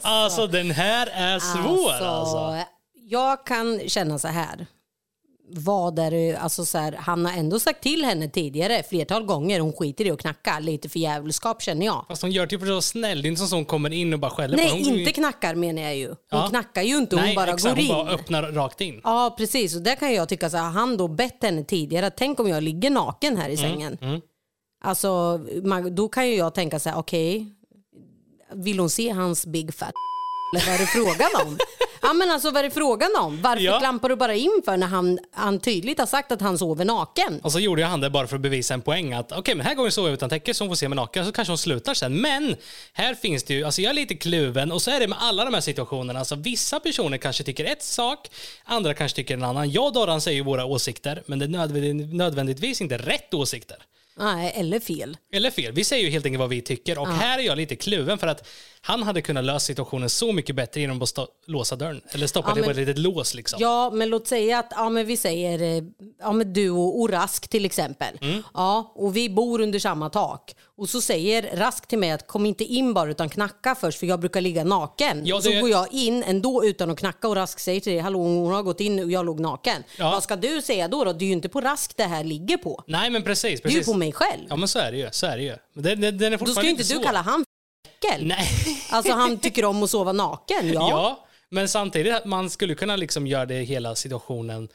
Alltså 0.02 0.47
den 0.47 0.70
här 0.70 1.06
är 1.06 1.38
svår 1.38 1.92
alltså. 1.92 2.64
Jag 2.94 3.47
kan 3.47 3.80
känna 3.88 4.18
så 4.18 4.28
här. 4.28 4.66
Vad 5.52 5.99
är 5.99 6.11
det, 6.11 6.37
alltså 6.37 6.64
så 6.64 6.78
här, 6.78 6.92
han 6.92 7.25
har 7.26 7.33
ändå 7.33 7.59
sagt 7.61 7.83
till 7.83 8.04
henne 8.04 8.28
tidigare 8.28 8.83
flertal 8.83 9.25
gånger, 9.25 9.61
hon 9.61 9.73
skiter 9.73 10.07
i 10.07 10.11
att 10.11 10.21
knacka, 10.21 10.59
lite 10.59 10.88
för 10.88 10.99
jävelskap 10.99 11.62
känner 11.62 11.87
jag. 11.87 12.04
Fast 12.09 12.23
hon 12.23 12.30
gör 12.33 12.47
typ 12.47 12.61
så 12.66 12.83
snäll, 12.83 13.23
det 13.23 13.28
är 13.28 13.30
inte 13.30 13.47
som 13.47 13.57
hon 13.59 13.64
kommer 13.64 13.92
in 13.92 14.12
och 14.12 14.19
bara 14.21 14.30
skäller 14.30 14.57
Nej, 14.57 14.69
på 14.71 14.76
hon 14.76 14.85
inte 14.99 15.11
in- 15.11 15.12
knackar 15.14 15.54
menar 15.54 15.83
jag 15.83 15.97
ju. 15.97 16.07
Hon 16.09 16.16
Ja. 16.30 16.47
knackar 16.49 16.83
ju 16.83 16.97
inte, 16.99 17.16
hon 17.16 17.25
Nej, 17.25 17.35
bara 17.37 17.50
exakt, 17.50 17.75
går 17.76 17.85
in. 17.85 17.90
Hon 17.95 18.04
bara 18.07 18.14
öppnar 18.14 18.42
rakt 18.42 18.80
in. 18.80 19.00
Ja, 19.04 19.35
precis. 19.38 19.76
Och 19.76 19.83
där 19.83 19.95
kan 19.95 20.14
jag 20.14 20.28
tycka 20.28 20.50
så 20.50 20.57
här, 20.57 20.71
han 20.71 20.97
då 20.97 21.09
bett 21.09 21.42
henne 21.42 21.64
tidigare, 21.64 22.11
tänk 22.11 22.40
om 22.40 22.49
jag 22.49 22.62
ligger 22.62 22.90
naken 22.90 23.37
här 23.37 23.49
i 23.49 23.54
Mm, 23.59 23.71
sängen. 23.71 24.21
Alltså, 24.85 25.40
man, 25.64 25.95
då 25.95 26.09
kan 26.09 26.28
ju 26.28 26.35
jag 26.37 26.54
tänka 26.54 26.78
så 26.78 26.88
här, 26.88 26.99
okej, 26.99 27.47
vill 28.54 28.78
hon 28.78 28.90
se 28.90 29.11
hans 29.11 29.47
big 29.47 29.75
fat 29.75 29.92
eller 30.52 30.66
vad 30.66 30.75
är 30.75 30.78
det 30.78 30.87
frågan 30.87 31.47
om? 31.47 31.59
ja 32.02 32.12
men 32.12 32.30
alltså 32.30 32.50
vad 32.50 32.59
är 32.59 32.62
det 32.62 32.71
frågan 32.75 33.11
om? 33.21 33.42
Varför 33.42 33.62
Ja. 33.64 33.78
klampar 33.78 34.09
du 34.09 34.16
bara 34.16 34.35
in 34.35 34.62
för 34.64 34.76
när 34.76 34.87
han, 34.87 35.19
han 35.33 35.61
tydligt 35.61 35.99
har 35.99 36.07
sagt 36.07 36.33
att 36.33 36.40
han 36.40 36.59
sover 36.59 36.85
naken? 36.85 37.40
Och 37.42 37.52
så 37.52 37.59
gjorde 37.61 37.80
jag 37.83 37.88
han 37.88 38.00
det 38.00 38.11
bara 38.11 38.26
för 38.26 38.37
att 38.37 38.42
bevisa 38.42 38.75
en 38.75 38.80
poäng 38.83 39.12
att 39.12 39.33
okej, 39.33 39.54
men 39.54 39.66
här 39.66 39.75
går 39.75 39.83
hon 39.83 39.92
sova 39.92 40.09
utan 40.11 40.30
täcke 40.30 40.54
så 40.54 40.64
hon 40.64 40.71
får 40.71 40.76
se 40.76 40.88
mig 40.88 40.97
naken 40.97 41.26
så 41.26 41.33
kanske 41.33 41.50
hon 41.52 41.59
slutar 41.59 41.95
sen. 41.95 42.14
Men 42.21 42.57
här 42.92 43.14
finns 43.14 43.42
det 43.45 43.54
ju, 43.54 43.64
alltså 43.64 43.83
jag 43.83 43.90
är 43.90 43.95
lite 43.95 44.14
kluven 44.14 44.73
och 44.73 44.83
så 44.83 44.90
är 44.90 45.00
det 45.00 45.09
med 45.09 45.19
alla 45.21 45.45
de 45.45 45.54
här 45.54 45.61
situationerna. 45.61 46.19
Alltså 46.19 46.35
vissa 46.35 46.80
personer 46.80 47.19
kanske 47.19 47.45
tycker 47.45 47.64
ett 47.64 47.83
sak, 47.83 48.28
andra 48.64 48.95
kanske 48.95 49.16
tycker 49.16 49.35
en 49.35 49.45
annan. 49.45 49.71
Jag 49.71 49.85
och 49.87 49.92
Dorran 49.92 50.21
säger 50.21 50.37
ju 50.37 50.45
våra 50.45 50.64
åsikter, 50.64 51.23
men 51.26 51.38
det 51.38 51.45
är 51.45 51.49
nödvändigt- 51.49 52.14
nödvändigtvis 52.14 52.80
inte 52.80 52.99
rätt 52.99 53.35
åsikter. 53.35 53.76
Nej, 54.17 54.52
eller 54.55 54.81
fel. 54.81 55.17
Eller 55.33 55.50
fel. 55.50 55.73
Vi 55.73 55.85
säger 55.85 56.05
ju 56.05 56.11
helt 56.11 56.26
enkelt 56.26 56.40
vad 56.40 56.49
vi 56.49 56.61
tycker 56.61 56.99
och 56.99 57.09
här 57.09 57.38
är 57.38 57.43
jag 57.43 57.57
lite 57.57 57.76
kluven 57.76 58.19
för 58.19 58.26
att 58.26 58.49
han 58.81 59.02
hade 59.02 59.23
kunnat 59.23 59.45
lösa 59.45 59.61
situationen 59.61 60.11
så 60.11 60.33
mycket 60.33 60.57
bättre 60.57 60.81
genom 60.81 61.02
att 61.02 61.19
låsa 61.47 61.76
dörren. 61.76 62.00
Eller 62.12 62.26
stoppa 62.26 62.49
Ja, 62.49 62.55
det 62.55 62.62
på 62.62 62.71
ett 62.71 62.76
litet 62.76 62.99
lås 62.99 63.35
liksom. 63.35 63.59
Ja, 63.62 63.90
men 63.90 64.09
låt 64.09 64.29
säga 64.29 64.59
att 64.59 64.69
ja, 64.71 64.88
men 64.90 65.07
vi 65.07 65.17
säger 65.17 65.62
eh, 65.62 65.85
ja, 66.21 66.33
men 66.33 66.52
du 66.52 66.71
och, 66.71 67.00
och 67.00 67.11
Rask 67.11 67.49
till 67.49 67.64
exempel. 67.64 68.19
Mm. 68.21 68.43
Ja, 68.55 68.93
och 68.95 69.17
vi 69.17 69.31
bor 69.31 69.61
under 69.61 69.79
samma 69.79 70.11
tak. 70.11 70.55
Och 70.80 70.88
så 70.88 71.00
säger 71.00 71.56
Rask 71.56 71.87
till 71.87 71.99
mig 71.99 72.10
att 72.10 72.26
kom 72.26 72.46
inte 72.46 72.64
in 72.64 72.94
bara 72.94 73.10
utan 73.10 73.28
knacka 73.28 73.75
först 73.75 73.99
för 73.99 74.06
jag 74.06 74.20
brukar 74.20 74.40
ligga 74.40 74.64
naken. 74.64 75.22
Ja, 75.25 75.37
Och 75.37 75.42
så 75.42 75.50
det- 75.50 75.60
går 75.60 75.70
jag 75.70 75.92
in 75.92 76.22
ändå 76.22 76.64
utan 76.64 76.90
att 76.90 76.99
knacka 76.99 77.28
och 77.28 77.37
Rask 77.37 77.58
säger 77.60 77.80
till 77.80 77.92
dig 77.92 78.00
hallå 78.00 78.18
hon 78.18 78.52
har 78.52 78.62
gått 78.62 78.80
in 78.80 78.99
och 79.00 79.10
jag 79.10 79.26
låg 79.26 79.40
naken. 79.40 79.84
Ja. 79.99 80.10
Vad 80.10 80.22
ska 80.22 80.37
du 80.37 80.62
säga 80.62 80.88
då, 80.88 81.04
då? 81.04 81.12
Det 81.12 81.25
är 81.25 81.26
ju 81.26 81.32
inte 81.32 81.49
på 81.49 81.60
Rask 81.60 81.96
det 81.96 82.04
här 82.04 82.25
ligger 82.25 82.56
på. 82.56 82.84
Nej 82.87 83.10
men 83.10 83.22
precis. 83.22 83.60
Det 83.60 83.68
är 83.68 83.70
ju 83.70 83.78
precis. 83.78 83.92
på 83.92 83.99
mig 83.99 84.12
själv. 84.12 84.42
Ja 84.49 84.56
men 84.56 84.68
så 84.68 84.78
är 84.78 84.92
det 84.92 84.99
ju. 84.99 85.08
Så 85.12 85.26
är 85.26 85.37
det 85.37 85.42
ju. 85.42 85.56
Den, 85.75 86.00
den, 86.00 86.18
den 86.18 86.32
är 86.32 86.38
då 86.38 86.46
ska 86.46 86.62
ju 86.62 86.70
inte 86.70 86.82
du 86.82 86.88
så. 86.94 87.02
kalla 87.02 87.22
han 87.22 87.44
för 88.02 88.08
äckel. 88.08 88.26
Nej. 88.26 88.49
Alltså 88.90 89.12
han 89.12 89.38
tycker 89.38 89.64
om 89.64 89.82
att 89.82 89.90
sova 89.90 90.12
naken. 90.12 90.72
Ja. 90.72 90.88
Ja, 90.90 91.26
men 91.50 91.68
samtidigt 91.68 92.14
att 92.14 92.25
man 92.25 92.50
skulle 92.50 92.75
kunna 92.75 92.96
liksom 92.96 93.26
göra 93.26 93.46
det 93.46 93.62
hela 93.62 93.94
situationen 93.94 94.68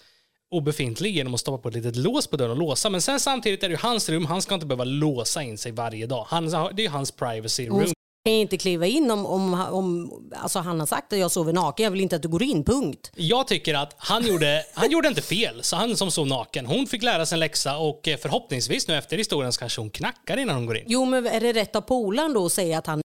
obefintlig 0.56 1.16
genom 1.16 1.34
att 1.34 1.40
stoppa 1.40 1.58
på 1.58 1.70
ett 1.70 1.76
litet 1.76 1.96
lås 1.96 2.28
på 2.28 2.38
dörren 2.38 2.52
och 2.52 2.58
låsa. 2.58 2.90
Men 2.90 3.02
sen 3.02 3.20
samtidigt 3.20 3.64
är 3.64 3.68
det 3.70 3.74
ju 3.74 3.80
hans 3.82 4.10
rum, 4.10 4.26
han 4.26 4.42
ska 4.42 4.54
inte 4.54 4.66
behöva 4.66 4.84
låsa 4.84 5.44
in 5.44 5.58
sig 5.58 5.72
varje 5.72 6.06
dag. 6.08 6.26
Han, 6.30 6.46
det 6.50 6.58
är 6.58 6.80
ju 6.84 6.90
hans 6.90 7.12
privacy 7.12 7.70
Hon 7.70 7.82
room. 7.82 7.92
kan 8.26 8.34
ju 8.34 8.40
inte 8.40 8.58
kliva 8.58 8.86
in 8.86 9.12
om, 9.12 9.26
om, 9.26 9.54
om 9.54 10.12
alltså 10.36 10.60
han 10.60 10.80
har 10.80 10.88
sagt 10.88 11.14
att 11.14 11.20
jag 11.20 11.32
sover 11.32 11.54
naken. 11.54 11.84
Jag 11.84 11.92
vill 11.92 12.02
inte 12.02 12.16
att 12.16 12.22
du 12.22 12.28
går 12.28 12.44
in, 12.44 12.64
punkt. 12.64 13.12
Jag 13.16 13.48
tycker 13.48 13.74
att 13.74 13.96
han 13.98 14.28
gjorde, 14.28 14.66
han 14.74 14.92
gjorde 14.92 15.08
inte 15.08 15.22
fel, 15.22 15.64
så 15.64 15.76
han 15.76 15.98
som 15.98 16.12
sov 16.12 16.28
naken. 16.28 16.66
Hon 16.66 16.88
fick 16.88 17.04
lära 17.04 17.26
sig 17.26 17.36
en 17.36 17.40
läxa 17.40 17.78
och 17.78 18.08
eh, 18.08 18.18
förhoppningsvis 18.18 18.88
nu 18.88 18.96
efter 18.98 19.18
historien 19.18 19.54
så 19.54 19.60
kanske 19.60 19.82
hon 19.82 19.90
knackar 19.90 20.38
innan 20.38 20.56
hon 20.56 20.66
går 20.66 20.78
in. 20.78 20.84
Jo, 20.88 21.06
men 21.06 21.28
är 21.28 21.40
det 21.42 21.54
rätt 21.54 21.76
av 21.76 21.82
polaren 21.82 22.34
då 22.34 22.46
att 22.46 22.52
säga 22.52 22.78
att 22.78 22.88
han 22.88 23.02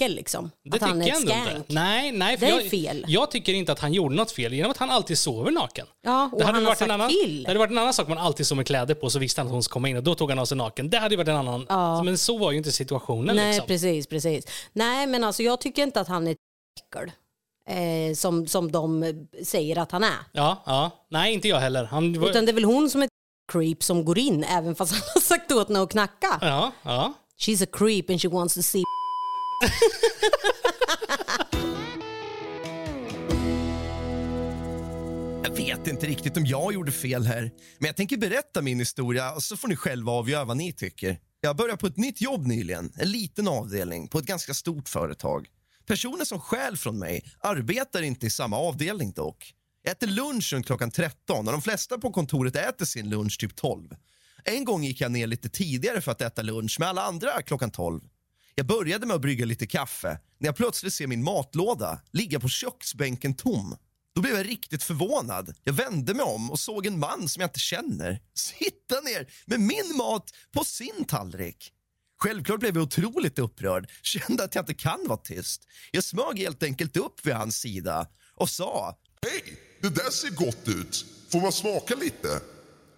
är 0.00 0.04
äckel 0.04 0.14
liksom. 0.16 0.50
Det 0.64 0.76
att 0.76 0.82
han 0.82 1.02
är 1.02 1.12
ett 1.12 1.20
inte. 1.20 1.62
Nej, 1.66 2.12
nej. 2.12 2.36
Det 2.40 2.46
är 2.46 2.50
jag, 2.50 2.70
fel. 2.70 3.04
Jag 3.08 3.30
tycker 3.30 3.54
inte 3.54 3.72
att 3.72 3.78
han 3.78 3.92
gjorde 3.92 4.14
något 4.14 4.32
fel 4.32 4.52
genom 4.52 4.70
att 4.70 4.76
han 4.76 4.90
alltid 4.90 5.18
sover 5.18 5.50
naken. 5.50 5.86
Ja, 6.02 6.30
och 6.32 6.38
det 6.38 6.44
hade 6.44 6.58
han 6.58 6.64
har 6.64 6.70
varit 6.70 6.80
en 6.80 6.88
sagt 6.88 6.90
annan, 6.90 7.08
till. 7.08 7.42
Det 7.42 7.48
hade 7.48 7.58
varit 7.58 7.70
en 7.70 7.78
annan 7.78 7.94
sak 7.94 8.06
om 8.08 8.14
man 8.14 8.24
alltid 8.24 8.46
såg 8.46 8.56
med 8.56 8.66
kläder 8.66 8.94
på 8.94 9.10
så 9.10 9.18
visste 9.18 9.40
han 9.40 9.46
att 9.48 9.52
hon 9.52 9.62
skulle 9.62 9.72
komma 9.72 9.88
in 9.88 9.96
och 9.96 10.02
då 10.02 10.14
tog 10.14 10.30
han 10.30 10.38
av 10.38 10.44
sig 10.44 10.56
naken. 10.56 10.90
Det 10.90 10.98
hade 10.98 11.16
varit 11.16 11.28
en 11.28 11.36
annan. 11.36 11.66
Men 12.04 12.18
så 12.18 12.38
var 12.38 12.50
ju 12.50 12.58
inte 12.58 12.72
situationen. 12.72 13.36
Nej, 13.36 13.52
liksom. 13.52 13.66
precis, 13.66 14.06
precis. 14.06 14.46
Nej, 14.72 15.06
men 15.06 15.24
alltså 15.24 15.42
jag 15.42 15.60
tycker 15.60 15.82
inte 15.82 16.00
att 16.00 16.08
han 16.08 16.26
är 16.26 16.32
ett 16.32 16.38
äckel. 16.80 17.12
Eh, 17.68 18.14
som, 18.14 18.46
som 18.46 18.72
de 18.72 19.14
säger 19.44 19.78
att 19.78 19.92
han 19.92 20.04
är. 20.04 20.18
Ja, 20.32 20.62
ja. 20.66 20.90
Nej, 21.08 21.34
inte 21.34 21.48
jag 21.48 21.60
heller. 21.60 21.84
Han. 21.84 22.24
Utan 22.24 22.44
det 22.44 22.50
är 22.50 22.54
väl 22.54 22.64
hon 22.64 22.90
som 22.90 23.00
är 23.00 23.04
ett 23.04 23.10
creep 23.52 23.82
som 23.82 24.04
går 24.04 24.18
in 24.18 24.44
även 24.44 24.74
fast 24.74 24.92
han 24.92 25.02
har 25.14 25.20
sagt 25.20 25.52
åt 25.52 25.68
henne 25.68 25.82
att 25.82 25.90
knacka. 25.90 26.38
Ja, 26.40 26.72
ja. 26.82 27.12
She's 27.38 27.64
a 27.64 27.66
creep 27.72 28.10
and 28.10 28.22
she 28.22 28.28
wants 28.28 28.54
to 28.54 28.62
see 28.62 28.82
Jag 35.44 35.56
vet 35.56 35.86
inte 35.86 36.06
riktigt 36.06 36.36
om 36.36 36.46
jag 36.46 36.72
gjorde 36.72 36.92
fel 36.92 37.26
här, 37.26 37.42
men 37.78 37.86
jag 37.86 37.96
tänker 37.96 38.16
berätta 38.16 38.62
min 38.62 38.78
historia 38.78 39.32
och 39.32 39.42
så 39.42 39.56
får 39.56 39.68
ni 39.68 39.76
själva 39.76 40.12
avgöra 40.12 40.44
vad 40.44 40.56
ni 40.56 40.72
tycker. 40.72 41.18
Jag 41.40 41.56
började 41.56 41.78
på 41.78 41.86
ett 41.86 41.96
nytt 41.96 42.20
jobb 42.20 42.46
nyligen, 42.46 42.92
en 42.96 43.10
liten 43.10 43.48
avdelning 43.48 44.08
på 44.08 44.18
ett 44.18 44.24
ganska 44.24 44.54
stort 44.54 44.88
företag. 44.88 45.46
Personer 45.86 46.24
som 46.24 46.40
stjäl 46.40 46.76
från 46.76 46.98
mig 46.98 47.24
arbetar 47.40 48.02
inte 48.02 48.26
i 48.26 48.30
samma 48.30 48.58
avdelning 48.58 49.12
dock. 49.12 49.52
Jag 49.82 49.92
äter 49.92 50.06
lunch 50.06 50.52
runt 50.52 50.66
klockan 50.66 50.90
13 50.90 51.46
och 51.46 51.52
de 51.52 51.62
flesta 51.62 51.98
på 51.98 52.10
kontoret 52.10 52.56
äter 52.56 52.84
sin 52.84 53.10
lunch 53.10 53.40
typ 53.40 53.56
12. 53.56 53.88
En 54.44 54.64
gång 54.64 54.84
gick 54.84 55.00
jag 55.00 55.12
ner 55.12 55.26
lite 55.26 55.48
tidigare 55.48 56.00
för 56.00 56.12
att 56.12 56.20
äta 56.20 56.42
lunch 56.42 56.76
med 56.78 56.88
alla 56.88 57.02
andra 57.02 57.42
klockan 57.42 57.70
12. 57.70 58.00
Jag 58.60 58.66
började 58.66 59.06
med 59.06 59.16
att 59.16 59.22
brygga 59.22 59.46
lite 59.46 59.66
kaffe 59.66 60.18
när 60.38 60.48
jag 60.48 60.56
plötsligt 60.56 60.92
ser 60.92 61.06
min 61.06 61.24
matlåda 61.24 62.00
ligga 62.12 62.40
på 62.40 62.48
köksbänken 62.48 63.34
tom. 63.34 63.76
Då 64.14 64.20
blev 64.20 64.36
jag 64.36 64.48
riktigt 64.48 64.82
förvånad. 64.82 65.54
Jag 65.64 65.72
vände 65.72 66.14
mig 66.14 66.24
om 66.24 66.50
och 66.50 66.60
såg 66.60 66.86
en 66.86 66.98
man 66.98 67.28
som 67.28 67.40
jag 67.40 67.48
inte 67.48 67.58
känner 67.60 68.20
sitta 68.34 69.00
ner 69.00 69.32
med 69.46 69.60
min 69.60 69.96
mat 69.96 70.30
på 70.52 70.64
sin 70.64 71.04
tallrik. 71.08 71.72
Självklart 72.22 72.60
blev 72.60 72.74
jag 72.76 72.82
otroligt 72.82 73.38
upprörd, 73.38 73.90
kände 74.02 74.44
att 74.44 74.54
jag 74.54 74.62
inte 74.62 74.74
kan 74.74 75.08
vara 75.08 75.18
tyst. 75.18 75.66
Jag 75.90 76.04
smög 76.04 76.38
helt 76.38 76.62
enkelt 76.62 76.96
upp 76.96 77.26
vid 77.26 77.34
hans 77.34 77.56
sida 77.56 78.06
och 78.34 78.50
sa 78.50 78.98
Hej, 79.22 79.60
det 79.80 79.88
där 79.88 80.10
ser 80.10 80.30
gott 80.30 80.68
ut. 80.68 81.04
Får 81.32 81.40
man 81.40 81.52
smaka 81.52 81.94
lite? 81.94 82.40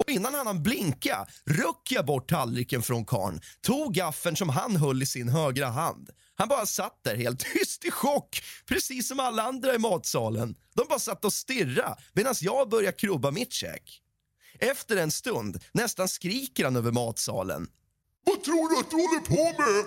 Och 0.03 0.11
innan 0.11 0.35
han 0.35 0.47
hann 0.47 0.63
blinka 0.63 1.27
röck 1.47 1.89
jag 1.91 2.07
bort 2.07 2.31
tallriken 2.31 2.83
från 2.83 3.05
karn, 3.05 3.41
tog 3.61 3.95
gaffeln 3.95 4.37
som 4.37 4.49
han 4.49 4.77
höll 4.77 5.03
i 5.03 5.07
sin 5.07 5.29
högra 5.29 5.67
hand. 5.67 6.11
Han 6.35 6.49
bara 6.49 6.67
satt 6.67 7.05
där 7.05 7.17
helt 7.17 7.41
tyst 7.55 7.85
i 7.85 7.91
chock, 7.91 8.43
precis 8.67 9.09
som 9.09 9.21
alla 9.21 9.43
andra 9.43 9.75
i 9.75 9.79
matsalen. 9.79 10.55
De 10.75 10.87
bara 10.89 10.99
satt 10.99 11.25
och 11.25 11.33
stirrade 11.33 11.97
medan 12.13 12.35
jag 12.41 12.69
började 12.69 12.97
krubba 12.97 13.31
mitt 13.31 13.53
käk. 13.53 14.03
Efter 14.59 14.97
en 14.97 15.11
stund 15.11 15.65
nästan 15.73 16.09
skriker 16.09 16.65
han 16.65 16.77
över 16.77 16.93
matsalen. 16.93 17.69
Vad 18.25 18.45
tror 18.45 18.69
du 18.69 18.81
att 18.81 18.91
du 18.91 18.97
håller 18.97 19.21
på 19.21 19.63
med? 19.63 19.85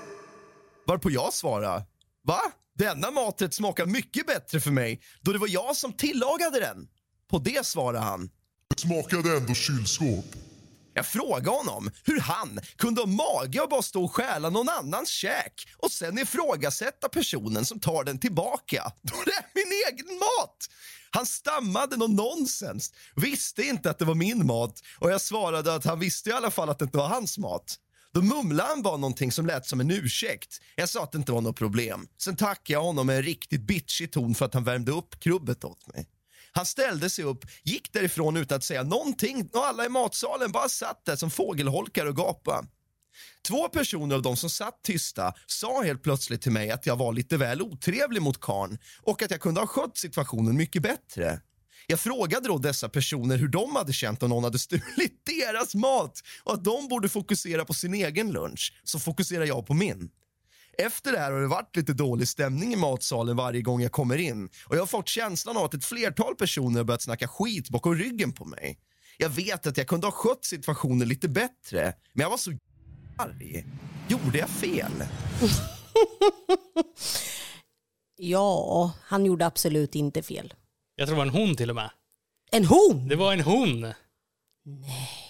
Varpå 0.87 1.11
jag 1.11 1.33
svarade, 1.33 1.85
va? 2.23 2.41
Denna 2.77 3.11
maträtt 3.11 3.53
smakar 3.53 3.85
mycket 3.85 4.27
bättre 4.27 4.59
för 4.59 4.71
mig 4.71 5.01
då 5.21 5.33
det 5.33 5.39
var 5.39 5.47
jag 5.47 5.75
som 5.75 5.93
tillagade 5.93 6.59
den. 6.59 6.87
På 7.29 7.39
det 7.39 7.65
svarade 7.65 7.99
han, 7.99 8.29
det 8.69 8.81
smakade 8.81 9.37
ändå 9.37 9.53
kylskåp. 9.53 10.25
Jag 10.93 11.05
frågade 11.05 11.49
honom 11.49 11.91
hur 12.03 12.19
han 12.19 12.59
kunde 12.77 13.01
ha 13.01 13.07
mage 13.07 13.63
att 13.63 13.69
bara 13.69 13.81
stå 13.81 14.03
och 14.03 14.15
stjäla 14.15 14.49
någon 14.49 14.69
annans 14.69 15.09
käk 15.09 15.67
och 15.77 15.91
sen 15.91 16.17
ifrågasätta 16.17 17.09
personen 17.09 17.65
som 17.65 17.79
tar 17.79 18.03
den 18.03 18.19
tillbaka. 18.19 18.91
Då 19.01 19.15
är 19.15 19.25
det 19.25 19.45
min 19.55 19.81
egen 19.87 20.19
mat! 20.19 20.69
Han 21.09 21.25
stammade 21.25 21.97
någon 21.97 22.15
nonsens, 22.15 22.93
visste 23.15 23.63
inte 23.63 23.89
att 23.89 23.99
det 23.99 24.05
var 24.05 24.15
min 24.15 24.47
mat 24.47 24.81
och 24.99 25.11
jag 25.11 25.21
svarade 25.21 25.75
att 25.75 25.85
han 25.85 25.99
visste 25.99 26.29
i 26.29 26.33
alla 26.33 26.51
fall 26.51 26.69
att 26.69 26.79
det 26.79 26.85
inte 26.85 26.97
var 26.97 27.07
hans 27.07 27.37
mat. 27.37 27.79
Då 28.13 28.21
mumlade 28.21 28.69
han 28.69 28.81
bara 28.81 28.97
någonting 28.97 29.31
som 29.31 29.45
lät 29.45 29.65
som 29.65 29.79
en 29.79 29.91
ursäkt. 29.91 30.61
Jag 30.75 30.89
sa 30.89 31.03
att 31.03 31.11
det 31.11 31.17
inte 31.17 31.31
var 31.31 31.41
något 31.41 31.55
problem. 31.55 32.07
Sen 32.17 32.35
tackade 32.35 32.73
jag 32.73 32.83
honom 32.83 33.07
med 33.07 33.15
en 33.15 33.23
riktigt 33.23 33.61
bitchig 33.61 34.11
ton 34.11 34.35
för 34.35 34.45
att 34.45 34.53
han 34.53 34.63
värmde 34.63 34.91
upp 34.91 35.19
krubbet 35.19 35.63
åt 35.63 35.87
mig. 35.87 36.07
Han 36.55 36.65
ställde 36.65 37.09
sig 37.09 37.25
upp, 37.25 37.45
gick 37.63 37.93
därifrån 37.93 38.37
utan 38.37 38.55
att 38.55 38.63
säga 38.63 38.83
någonting 38.83 39.49
och 39.53 39.65
alla 39.65 39.85
i 39.85 39.89
matsalen 39.89 40.51
bara 40.51 40.69
satt 40.69 41.05
där 41.05 41.15
som 41.15 41.31
fågelholkar 41.31 42.05
och 42.05 42.15
gapade. 42.15 42.67
Två 43.47 43.69
personer 43.69 44.15
av 44.15 44.21
de 44.21 44.37
som 44.37 44.49
satt 44.49 44.83
tysta 44.83 45.33
sa 45.45 45.81
helt 45.81 46.03
plötsligt 46.03 46.41
till 46.41 46.51
mig 46.51 46.71
att 46.71 46.85
jag 46.85 46.95
var 46.95 47.13
lite 47.13 47.37
väl 47.37 47.61
otrevlig 47.61 48.21
mot 48.21 48.41
karn 48.41 48.77
och 49.01 49.21
att 49.21 49.31
jag 49.31 49.41
kunde 49.41 49.59
ha 49.61 49.67
skött 49.67 49.97
situationen 49.97 50.57
mycket 50.57 50.81
bättre. 50.81 51.41
Jag 51.87 51.99
frågade 51.99 52.47
då 52.47 52.57
dessa 52.57 52.89
personer 52.89 53.37
hur 53.37 53.47
de 53.47 53.75
hade 53.75 53.93
känt 53.93 54.23
om 54.23 54.29
någon 54.29 54.43
hade 54.43 54.59
stulit 54.59 55.25
deras 55.25 55.75
mat 55.75 56.21
och 56.43 56.53
att 56.53 56.63
de 56.63 56.87
borde 56.87 57.09
fokusera 57.09 57.65
på 57.65 57.73
sin 57.73 57.93
egen 57.93 58.31
lunch, 58.31 58.73
så 58.83 58.99
fokuserar 58.99 59.45
jag 59.45 59.67
på 59.67 59.73
min. 59.73 60.09
Efter 60.77 61.11
det 61.11 61.19
här 61.19 61.31
har 61.31 61.41
det 61.41 61.47
varit 61.47 61.75
lite 61.75 61.93
dålig 61.93 62.27
stämning 62.27 62.73
i 62.73 62.75
matsalen 62.75 63.35
varje 63.35 63.61
gång 63.61 63.81
jag 63.81 63.91
kommer 63.91 64.17
in 64.17 64.49
och 64.65 64.75
jag 64.75 64.81
har 64.81 64.87
fått 64.87 65.07
känslan 65.07 65.57
av 65.57 65.63
att 65.63 65.73
ett 65.73 65.85
flertal 65.85 66.35
personer 66.35 66.77
har 66.77 66.83
börjat 66.83 67.01
snacka 67.01 67.27
skit 67.27 67.69
bakom 67.69 67.95
ryggen 67.95 68.31
på 68.31 68.45
mig. 68.45 68.79
Jag 69.17 69.29
vet 69.29 69.67
att 69.67 69.77
jag 69.77 69.87
kunde 69.87 70.07
ha 70.07 70.11
skött 70.11 70.45
situationen 70.45 71.07
lite 71.07 71.29
bättre, 71.29 71.93
men 72.13 72.23
jag 72.23 72.29
var 72.29 72.37
så 72.37 72.51
arg. 73.17 73.65
Gjorde 74.07 74.37
jag 74.37 74.49
fel? 74.49 74.91
Ja, 78.17 78.93
han 79.01 79.25
gjorde 79.25 79.45
absolut 79.45 79.95
inte 79.95 80.23
fel. 80.23 80.53
Jag 80.95 81.07
tror 81.07 81.15
det 81.15 81.17
var 81.17 81.25
en 81.25 81.47
hon 81.47 81.55
till 81.55 81.69
och 81.69 81.75
med. 81.75 81.89
En 82.51 82.65
hon! 82.65 83.07
Det 83.07 83.15
var 83.15 83.33
en 83.33 83.41
hon. 83.41 83.93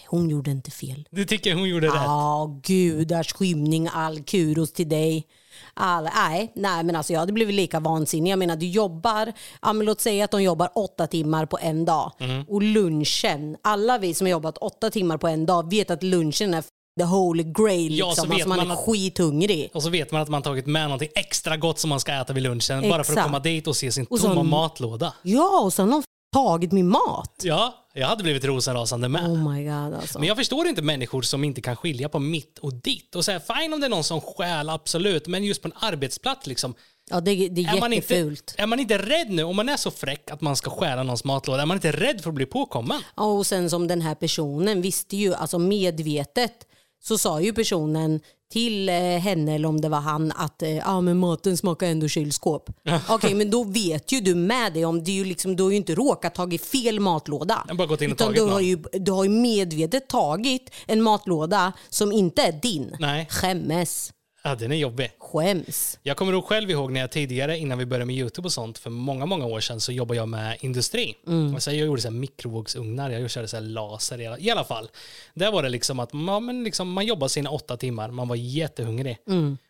Hon 0.08 0.30
gjorde 0.30 0.52
inte 0.52 0.72
fel. 0.72 1.08
Du 1.12 1.26
tycker 1.26 1.54
hon 1.56 1.70
gjorde 1.70 1.88
rätt? 1.88 1.94
Ja, 1.96 2.60
gudars 2.64 3.34
skymning, 3.34 3.90
all 3.94 4.24
kuros 4.24 4.74
till 4.74 4.90
dig. 4.90 5.28
All, 5.74 6.04
nej, 6.04 6.52
nej, 6.56 6.84
men 6.84 6.96
alltså 6.96 7.14
jag 7.14 7.20
hade 7.20 7.34
blivit 7.34 7.56
lika 7.56 7.80
vansinnig. 7.80 8.32
Jag 8.32 8.40
menar, 8.40 8.56
du 8.56 8.68
jobbar, 8.68 9.34
ja, 9.62 9.74
men 9.74 9.86
låt 9.86 10.02
säga 10.02 10.26
att 10.26 10.32
de 10.32 10.44
jobbar 10.44 10.70
åtta 10.76 11.08
timmar 11.08 11.46
på 11.46 11.58
en 11.62 11.86
dag. 11.86 12.12
Mm. 12.20 12.44
Och 12.48 12.62
lunchen, 12.64 13.58
alla 13.62 13.98
vi 13.98 14.14
som 14.14 14.26
har 14.28 14.32
jobbat 14.32 14.58
åtta 14.58 14.90
timmar 14.90 15.18
på 15.18 15.28
en 15.28 15.46
dag 15.46 15.70
vet 15.70 15.92
att 15.92 16.04
lunchen 16.04 16.54
är 16.54 16.64
the 17.00 17.04
holy 17.06 17.44
grail. 17.44 17.98
Ja, 17.98 18.08
Liksom. 18.10 18.28
så 18.28 18.34
alltså 18.34 18.50
man, 18.50 18.58
man 18.58 18.68
är 18.70 18.74
att- 18.74 18.80
skithungrig. 18.86 19.70
Och 19.74 19.84
så 19.84 19.90
vet 19.90 20.12
man 20.12 20.22
att 20.22 20.30
man 20.30 20.42
tagit 20.42 20.66
med 20.66 20.84
någonting 20.84 21.10
extra 21.16 21.58
gott 21.58 21.80
som 21.80 21.90
man 21.90 22.00
ska 22.00 22.12
äta 22.14 22.34
vid 22.34 22.44
lunchen. 22.44 22.82
Bara 22.82 22.92
för 22.92 22.98
att 23.00 23.10
Exakt. 23.10 23.26
komma 23.26 23.40
dit 23.40 23.68
och 23.68 23.76
se 23.76 23.92
sin 23.92 24.06
Och 24.10 24.20
så- 24.20 24.28
tomma 24.28 24.44
matlåda. 24.44 25.14
Ja, 25.24 25.62
och 25.64 25.74
sen 25.74 25.92
har 25.92 26.02
de 26.02 26.04
tagit 26.34 26.72
min 26.72 26.88
mat. 26.90 27.42
Ja, 27.44 27.74
jag 28.00 28.08
hade 28.08 28.24
blivit 28.24 28.46
rosenrasande 28.46 29.10
med. 29.10 29.26
Oh 29.26 29.54
my 29.54 29.64
god 29.64 29.94
alltså. 29.94 30.20
Men 30.20 30.28
jag 30.28 30.38
förstår 30.38 30.68
inte 30.68 30.82
människor 30.82 31.22
som 31.22 31.44
inte 31.44 31.62
kan 31.62 31.76
skilja 31.76 32.10
på 32.10 32.20
mitt 32.20 32.60
och 32.60 32.74
ditt. 32.74 33.16
Och 33.16 33.26
säga, 33.26 33.40
fine 33.40 33.74
om 33.74 33.80
det 33.80 33.88
är 33.88 33.90
någon 33.90 34.04
som 34.04 34.22
stjäl, 34.22 34.70
absolut. 34.70 35.28
Men 35.28 35.44
just 35.44 35.62
på 35.62 35.68
en 35.68 35.74
arbetsplats 35.80 36.48
liksom. 36.48 36.76
Ja, 37.10 37.22
det, 37.22 37.50
det 37.50 37.62
är 37.62 37.76
Är 37.76 37.80
man, 37.80 37.94
inte, 37.94 38.16
är 38.58 38.66
man 38.66 38.80
inte 38.80 38.98
rädd 38.98 39.30
nu, 39.30 39.44
om 39.44 39.56
man 39.56 39.70
är 39.70 39.78
så 39.78 39.92
fräck 39.92 40.32
att 40.32 40.42
man 40.42 40.56
ska 40.56 40.70
stjäla 40.70 41.04
någons 41.04 41.24
matlåda, 41.24 41.62
är 41.62 41.66
man 41.66 41.78
inte 41.78 41.92
rädd 41.92 42.22
för 42.22 42.30
att 42.30 42.36
bli 42.36 42.46
påkommen? 42.46 43.02
Ja, 43.16 43.24
och 43.24 43.46
sen 43.46 43.70
som 43.70 43.88
den 43.88 44.02
här 44.02 44.16
personen 44.16 44.82
visste 44.82 45.18
ju, 45.18 45.34
alltså 45.34 45.60
medvetet, 45.60 46.68
så 47.08 47.18
sa 47.18 47.42
ju 47.42 47.54
personen 47.54 48.20
till 48.52 48.90
eh, 48.90 48.96
henne 48.96 49.56
eller 49.56 49.68
om 49.68 49.82
det 49.82 49.90
var 49.90 50.00
han 50.00 50.32
att 50.32 50.64
ah, 50.84 51.02
men 51.02 51.18
maten 51.18 51.58
smakar 51.58 51.88
ändå 51.88 52.08
kylskåp. 52.08 52.70
Okej, 53.10 53.34
men 53.34 53.50
då 53.50 53.64
vet 53.64 54.12
ju 54.12 54.20
du 54.20 54.36
med 54.36 54.74
det 54.74 54.86
om 54.86 55.04
det 55.04 55.12
är 55.12 55.16
ju 55.16 55.26
liksom, 55.26 55.56
du 55.56 55.64
har 55.64 55.70
ju 55.70 55.78
inte 55.78 55.96
råkat 55.96 56.36
tagit 56.36 56.66
fel 56.66 57.00
matlåda. 57.00 57.66
Jag 57.68 57.78
bara 57.78 57.88
gått 57.88 58.02
in 58.02 58.12
och 58.12 58.16
Utan 58.16 58.28
tagit 58.28 58.44
du 58.44 58.52
har, 58.52 58.60
ju, 58.60 58.84
du 58.94 59.12
har 59.12 59.24
ju 59.24 59.30
medvetet 59.30 60.08
tagit 60.08 60.72
en 60.86 61.02
matlåda 61.02 61.74
som 61.90 62.12
inte 62.12 62.42
är 62.42 62.52
din. 62.52 62.96
Nej. 63.00 63.28
Skämmes. 63.30 64.12
Ja, 64.48 64.56
den 64.56 64.72
är 64.72 64.76
jobbig. 64.76 65.12
Skäms. 65.20 66.00
Jag 66.04 66.18
kommer 66.18 66.34
ihåg 66.34 66.46
själv 66.46 66.72
ihåg 66.72 66.92
när 66.92 67.00
jag 67.00 67.12
tidigare, 67.12 67.58
innan 67.58 67.78
vi 67.78 67.86
började 67.86 68.06
med 68.06 68.16
YouTube 68.16 68.46
och 68.46 68.52
sånt, 68.52 68.78
för 68.78 68.90
många, 68.90 69.26
många 69.26 69.46
år 69.46 69.60
sedan 69.60 69.80
så 69.82 69.92
jobbade 69.92 70.18
jag 70.18 70.30
med 70.30 70.58
industri. 70.62 71.16
Och 71.56 71.64
så 71.64 71.70
jag 71.72 71.78
gjorde 71.88 72.02
så 72.02 72.08
här 72.08 72.16
mikrovågsugnar, 72.16 73.10
jag 73.10 73.30
körde 73.30 73.48
så 73.48 73.56
här 73.58 73.64
laser 73.64 74.22
i 74.22 74.28
alla, 74.28 74.40
i 74.40 74.50
alla 74.52 74.64
fall. 74.64 74.90
Där 75.34 75.52
var 75.52 75.64
det 75.64 75.70
liksom 75.70 76.00
att 76.00 76.14
man, 76.14 76.64
liksom, 76.64 76.92
man 76.92 77.06
jobbade 77.06 77.30
sina 77.30 77.50
åtta 77.50 77.78
timmar, 77.78 78.12
man 78.12 78.28
var 78.28 78.36
jättehungrig. 78.36 79.18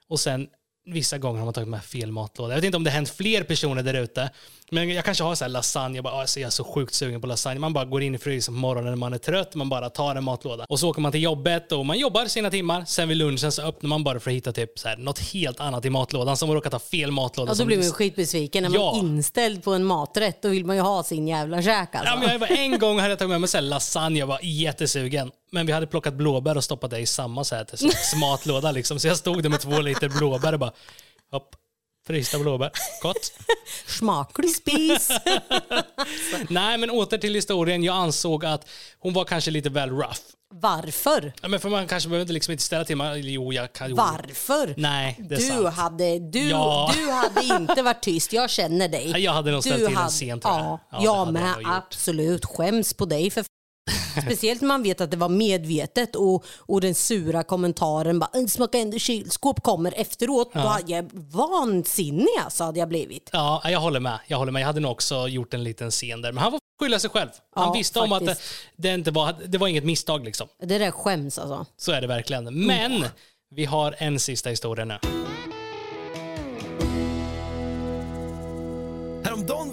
Och 0.07 0.19
sen 0.19 0.47
vissa 0.86 1.17
gånger 1.17 1.39
har 1.39 1.45
man 1.45 1.54
tagit 1.54 1.69
med 1.69 1.84
fel 1.84 2.12
matlåda. 2.12 2.50
Jag 2.54 2.56
vet 2.58 2.63
inte 2.65 2.78
om 2.78 2.84
det 2.84 2.89
hänt 2.91 3.10
fler 3.10 3.43
personer 3.43 3.84
där 3.84 3.93
ute. 3.93 4.30
Men 4.71 4.89
jag 4.89 5.06
kanske 5.06 5.24
har 5.24 5.36
så 5.36 5.43
här 5.43 5.50
lasagne, 5.50 5.98
jag, 5.98 6.04
bara, 6.04 6.21
alltså, 6.21 6.39
jag 6.39 6.48
är 6.48 6.52
så 6.52 6.63
sjukt 6.63 6.93
sugen 6.93 7.21
på 7.21 7.28
lasagne. 7.28 7.60
Man 7.60 7.74
bara 7.74 7.86
går 7.86 8.02
in 8.04 8.15
i 8.15 8.17
frysen 8.17 8.54
på 8.54 8.60
morgonen 8.60 8.91
när 8.91 8.95
man 8.98 9.13
är 9.13 9.17
trött, 9.17 9.56
man 9.56 9.69
bara 9.69 9.89
tar 9.89 10.15
en 10.15 10.24
matlåda. 10.24 10.65
Och 10.69 10.80
så 10.80 10.89
åker 10.89 11.02
man 11.02 11.12
till 11.12 11.24
jobbet 11.24 11.71
och 11.71 11.86
man 11.86 12.00
jobbar 12.00 12.26
sina 12.26 12.52
timmar. 12.52 12.86
Sen 12.88 13.08
vid 13.10 13.17
lunchen 13.17 13.52
så 13.52 13.62
öppnar 13.62 13.88
man 13.88 14.04
bara 14.04 14.19
för 14.19 14.32
att 14.32 14.36
hitta 14.36 14.52
typ 14.52 14.80
så 14.80 14.88
här, 14.88 14.98
något 14.98 15.19
helt 15.19 15.60
annat 15.60 15.86
i 15.86 15.89
matlådan 15.89 16.38
som 16.38 16.54
råkat 16.54 16.74
ha 16.74 16.80
fel 16.80 17.12
matlåda. 17.12 17.52
Ja, 17.52 17.56
då 17.56 17.65
blir 17.65 17.78
man 17.78 17.86
ju 17.86 17.91
skitbesviken. 17.91 18.63
När 18.63 18.69
man 18.69 18.80
Ja. 18.80 18.95
är 18.95 19.00
inställd 19.00 19.63
på 19.63 19.74
en 19.74 19.84
maträtt 19.86 20.41
då 20.41 20.50
vill 20.50 20.65
man 20.65 20.76
ju 20.76 20.82
ha 20.82 21.04
sin 21.04 21.28
jävla 21.28 21.62
käk 21.62 21.95
alltså. 21.95 22.13
Ja, 22.13 22.19
men 22.19 22.30
jag 22.30 22.39
var, 22.39 22.48
en 22.48 22.80
gång 22.80 22.98
hade 23.00 23.10
jag 23.10 23.19
tagit 23.19 23.30
med 23.30 23.41
mig 23.41 23.48
så 23.50 23.58
här 23.58 23.62
lasagne, 23.62 24.19
jag 24.19 24.28
var 24.28 24.39
jättesugen. 24.43 25.32
Men 25.52 25.65
vi 25.65 25.71
hade 25.74 25.88
plockat 25.88 26.13
blåbär 26.13 26.58
och 26.58 26.63
stoppat 26.63 26.91
det 26.91 27.00
i 27.00 27.06
samma 27.06 27.43
så 27.43 27.56
här, 27.56 27.65
matlåda. 28.19 28.71
Liksom. 28.71 29.00
Så 29.00 29.08
jag 29.08 29.17
stod 29.17 29.43
där 29.43 29.50
med 29.50 29.60
två 29.62 29.82
liter 29.82 30.10
blåbär 30.10 30.54
och 30.54 30.60
bara 30.60 30.71
hopp, 31.31 31.55
Frysta 32.07 32.39
blåbär. 32.39 32.71
Gott. 33.01 33.31
Smaklig 33.88 34.55
spis. 34.55 35.09
Nej, 36.49 36.77
men 36.77 36.89
åter 36.89 37.17
till 37.17 37.35
historien. 37.35 37.83
Jag 37.83 37.95
ansåg 37.95 38.45
att 38.45 38.69
hon 38.99 39.13
var 39.13 39.25
kanske 39.25 39.51
lite 39.51 39.69
väl 39.69 39.89
rough. 39.89 40.19
Varför? 40.53 41.33
Ja, 41.41 41.47
men 41.47 41.59
för 41.59 41.69
man 41.69 41.88
kanske 41.88 42.09
behöver 42.09 42.33
liksom 42.33 42.51
inte 42.51 42.63
ställa 42.63 42.85
till 42.85 42.97
mig. 42.97 43.31
Jo, 43.33 43.53
jag 43.53 43.73
kan. 43.73 43.89
Jo. 43.89 43.95
Varför? 43.95 44.73
Nej, 44.77 45.15
det 45.29 45.35
är 45.35 45.39
Du 45.39 45.45
sant. 45.45 45.75
hade, 45.75 46.19
du, 46.19 46.49
Ja. 46.49 46.91
du 46.95 47.11
hade 47.11 47.43
inte 47.61 47.81
varit 47.81 48.01
tyst, 48.03 48.33
jag 48.33 48.49
känner 48.49 48.88
dig. 48.88 49.09
Jag 49.23 49.31
hade 49.33 49.51
nog 49.51 49.63
ställt 49.63 49.88
till 49.88 49.97
en 49.97 50.07
scen, 50.09 50.27
jag. 50.27 50.39
Ja, 50.43 50.79
Ja, 50.91 50.97
jag 51.03 51.03
jag 51.27 51.33
med. 51.33 51.55
gjort. 51.57 51.65
Absolut. 51.65 52.45
Skäms 52.45 52.93
på 52.93 53.05
dig 53.05 53.29
för 53.31 53.45
Speciellt 54.25 54.62
när 54.62 54.67
man 54.67 54.84
vet 54.84 55.01
att 55.01 55.12
det 55.12 55.17
var 55.17 55.29
medvetet 55.29 56.15
och, 56.15 56.45
och 56.58 56.81
den 56.81 56.95
sura 56.95 57.43
kommentaren 57.43 58.19
bara 58.19 58.29
"Det 58.34 58.47
smakar 58.47 58.79
ändå 58.79 58.97
kylskåp 58.99 59.63
kommer 59.63 59.93
efteråt. 59.97 60.53
Då 60.53 60.60
hade 60.60 60.91
jag 60.91 61.10
vansinnig 61.13 62.27
alltså 62.43 62.63
hade 62.63 62.79
jag 62.79 62.89
blivit. 62.89 63.29
Ja, 63.34 63.62
jag 63.65 63.79
håller 63.79 63.99
med. 63.99 64.19
Jag 64.27 64.38
håller 64.38 64.51
med. 64.51 64.62
Jag 64.62 64.67
hade 64.67 64.79
nog 64.79 64.91
också 64.91 65.27
gjort 65.27 65.53
en 65.53 65.63
liten 65.63 65.91
scen 65.91 66.21
där. 66.21 66.31
Men 66.31 66.43
han 66.43 66.51
får 66.51 66.60
skylla 66.79 66.99
sig 66.99 67.10
själv. 67.10 67.29
Han 67.55 67.67
Ja, 67.67 67.73
visste 67.73 67.99
om 67.99 68.12
att 68.12 68.19
det, 68.19 68.25
faktiskt. 68.25 68.49
det, 68.77 68.93
inte 68.93 69.12
var, 69.12 69.36
det 69.45 69.58
var 69.58 69.67
inget 69.67 69.86
misstag. 69.86 70.25
Liksom. 70.25 70.47
Det 70.62 70.77
där 70.77 70.91
skäms 70.91 71.39
alltså. 71.39 71.65
Så 71.77 71.91
är 71.91 72.01
det 72.01 72.08
verkligen. 72.08 72.65
Men 72.65 73.05
vi 73.55 73.65
har 73.65 73.95
en 73.97 74.19
sista 74.19 74.49
historia 74.49 74.86
nu. 74.86 75.24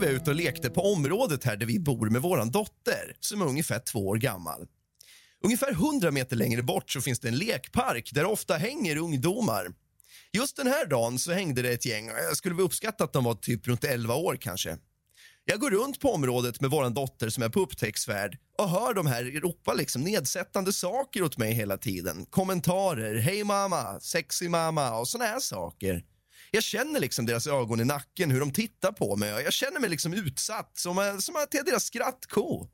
Var 0.03 0.09
jag 0.09 0.17
ute 0.17 0.31
och 0.31 0.37
lekte 0.37 0.71
på 0.71 0.93
området 0.93 1.45
här 1.45 1.57
där 1.57 1.67
vi 1.67 1.79
bor 1.79 2.11
med 2.11 2.23
vår 2.23 2.45
dotter 2.51 3.17
som 3.21 3.43
är 3.43 3.47
ungefär 3.47 3.79
två 3.79 4.09
år 4.09 4.17
gammal. 4.17 4.67
Ungefär 5.45 5.73
100 5.73 6.11
meter 6.11 6.37
längre 6.37 6.63
bort 6.63 6.91
så 6.91 7.01
finns 7.01 7.21
det 7.21 7.29
en 7.29 7.39
lekpark 7.39 8.11
där 8.13 8.23
det 8.23 8.29
ofta 8.29 8.55
hänger 8.57 8.97
ungdomar. 8.97 9.67
Just 10.33 10.57
den 10.57 10.67
här 10.67 10.87
dagen 10.87 11.19
så 11.19 11.33
hängde 11.33 11.63
det 11.63 11.73
ett 11.73 11.87
gäng. 11.87 12.07
Jag 12.07 12.37
skulle 12.37 12.55
väl 12.55 12.65
uppskatta 12.65 13.05
att 13.05 13.13
de 13.13 13.25
var 13.25 13.35
typ 13.35 13.69
runt 13.69 13.85
11 13.85 14.15
år 14.15 14.37
kanske. 14.41 14.79
Jag 15.45 15.61
går 15.61 15.71
runt 15.71 16.01
på 16.01 16.13
området 16.13 16.61
med 16.61 16.71
vår 16.71 16.91
dotter 16.91 17.29
som 17.29 17.43
är 17.43 17.49
på 17.49 17.61
upptäcktsfärd 17.61 18.39
och 18.59 18.69
hör 18.69 18.95
de 18.95 19.07
här 19.07 19.25
ropa 19.25 19.75
liksom 19.75 20.03
nedsättande 20.03 20.73
saker 20.73 21.23
åt 21.23 21.39
mig 21.39 21.53
hela 21.53 21.79
tiden. 21.79 22.27
Kommentarer, 22.27 23.15
hej 23.15 23.45
mamma, 23.45 24.01
sexy 24.01 24.49
mamma 24.49 24.99
och 24.99 25.09
såna 25.09 25.25
här 25.25 25.41
saker. 25.41 26.05
Jag 26.55 26.63
känner 26.63 27.01
liksom 27.01 27.27
deras 27.27 27.47
ögon 27.47 27.81
i 27.81 27.85
nacken, 27.85 28.31
hur 28.31 28.41
de 28.41 28.53
tittar 28.53 28.93
på 28.93 29.17
mig 29.17 29.29
jag 29.29 29.53
känner 29.53 29.81
mig 29.81 29.91
liksom 29.91 30.15
utsatt, 30.15 30.73
som, 30.75 31.19
som 31.21 31.37
att 31.37 31.49
jag 31.51 31.61
är 31.61 31.65
deras 31.65 31.85
skrattko. 31.85 32.69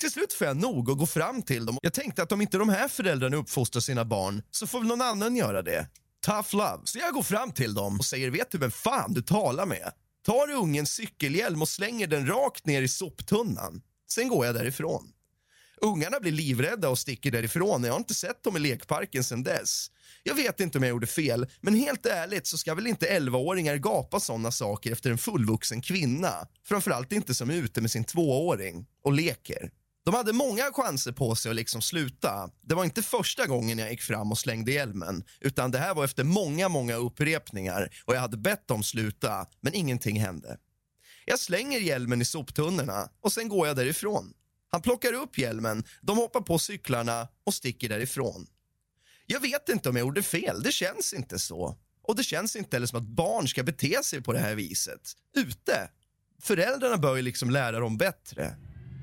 Till 0.00 0.10
slut 0.10 0.32
får 0.32 0.46
jag 0.46 0.56
nog 0.56 0.88
och 0.88 0.98
gå 0.98 1.06
fram 1.06 1.42
till 1.42 1.66
dem. 1.66 1.78
Jag 1.82 1.92
tänkte 1.92 2.22
att 2.22 2.32
om 2.32 2.40
inte 2.40 2.58
de 2.58 2.68
här 2.68 2.88
föräldrarna 2.88 3.36
uppfostrar 3.36 3.80
sina 3.80 4.04
barn 4.04 4.42
så 4.50 4.66
får 4.66 4.78
väl 4.78 4.88
någon 4.88 5.02
annan 5.02 5.36
göra 5.36 5.62
det. 5.62 5.86
Tough 6.26 6.56
love. 6.56 6.80
Så 6.84 6.98
jag 6.98 7.14
går 7.14 7.22
fram 7.22 7.52
till 7.52 7.74
dem 7.74 7.98
och 7.98 8.04
säger, 8.04 8.30
vet 8.30 8.50
du 8.50 8.58
vem 8.58 8.70
fan 8.70 9.12
du 9.14 9.22
talar 9.22 9.66
med? 9.66 9.92
Tar 10.26 10.50
ungens 10.50 10.90
cykelhjälm 10.90 11.62
och 11.62 11.68
slänger 11.68 12.06
den 12.06 12.26
rakt 12.26 12.66
ner 12.66 12.82
i 12.82 12.88
soptunnan. 12.88 13.82
Sen 14.10 14.28
går 14.28 14.46
jag 14.46 14.54
därifrån. 14.54 15.12
Ungarna 15.80 16.20
blir 16.20 16.32
livrädda 16.32 16.88
och 16.88 16.98
sticker 16.98 17.30
därifrån. 17.30 17.84
Jag 17.84 17.92
har 17.92 17.98
inte 17.98 18.14
sett 18.14 18.42
dem 18.42 18.56
i 18.56 18.60
lekparken 18.60 19.24
sedan 19.24 19.42
dess. 19.42 19.90
Jag 20.22 20.34
vet 20.34 20.60
inte 20.60 20.78
om 20.78 20.84
jag 20.84 20.90
gjorde 20.90 21.06
fel, 21.06 21.46
men 21.60 21.74
helt 21.74 22.06
ärligt 22.06 22.46
så 22.46 22.58
ska 22.58 22.74
väl 22.74 22.86
inte 22.86 23.18
11-åringar 23.18 23.76
gapa 23.76 24.20
sådana 24.20 24.50
saker 24.50 24.92
efter 24.92 25.10
en 25.10 25.18
fullvuxen 25.18 25.80
kvinna. 25.80 26.48
Framförallt 26.64 27.12
inte 27.12 27.34
som 27.34 27.50
är 27.50 27.54
ute 27.54 27.80
med 27.80 27.90
sin 27.90 28.04
tvååring 28.04 28.86
och 29.04 29.12
leker. 29.12 29.70
De 30.04 30.14
hade 30.14 30.32
många 30.32 30.62
chanser 30.72 31.12
på 31.12 31.34
sig 31.34 31.50
att 31.50 31.56
liksom 31.56 31.82
sluta. 31.82 32.50
Det 32.62 32.74
var 32.74 32.84
inte 32.84 33.02
första 33.02 33.46
gången 33.46 33.78
jag 33.78 33.90
gick 33.90 34.02
fram 34.02 34.32
och 34.32 34.38
slängde 34.38 34.72
hjälmen 34.72 35.24
utan 35.40 35.70
det 35.70 35.78
här 35.78 35.94
var 35.94 36.04
efter 36.04 36.24
många, 36.24 36.68
många 36.68 36.94
upprepningar 36.94 37.90
och 38.04 38.14
jag 38.14 38.20
hade 38.20 38.36
bett 38.36 38.68
dem 38.68 38.82
sluta, 38.82 39.46
men 39.60 39.74
ingenting 39.74 40.20
hände. 40.20 40.56
Jag 41.24 41.38
slänger 41.38 41.78
hjälmen 41.78 42.22
i 42.22 42.24
soptunnorna 42.24 43.08
och 43.20 43.32
sen 43.32 43.48
går 43.48 43.66
jag 43.66 43.76
därifrån. 43.76 44.32
Han 44.70 44.82
plockar 44.82 45.12
upp 45.12 45.38
hjälmen, 45.38 45.84
de 46.00 46.16
hoppar 46.16 46.40
på 46.40 46.58
cyklarna 46.58 47.28
och 47.44 47.54
sticker 47.54 47.88
därifrån. 47.88 48.46
Jag 49.26 49.40
vet 49.40 49.68
inte 49.68 49.88
om 49.88 49.96
jag 49.96 50.06
gjorde 50.06 50.22
fel, 50.22 50.62
det 50.62 50.72
känns 50.72 51.12
inte 51.12 51.38
så. 51.38 51.76
Och 52.02 52.16
det 52.16 52.22
känns 52.22 52.56
inte 52.56 52.76
heller 52.76 52.86
som 52.86 52.98
att 52.98 53.08
barn 53.08 53.48
ska 53.48 53.62
bete 53.62 54.04
sig 54.04 54.22
på 54.22 54.32
det 54.32 54.38
här 54.38 54.54
viset. 54.54 55.12
Ute. 55.36 55.90
Föräldrarna 56.42 56.96
bör 56.96 57.16
ju 57.16 57.22
liksom 57.22 57.50
lära 57.50 57.80
dem 57.80 57.96
bättre. 57.96 58.56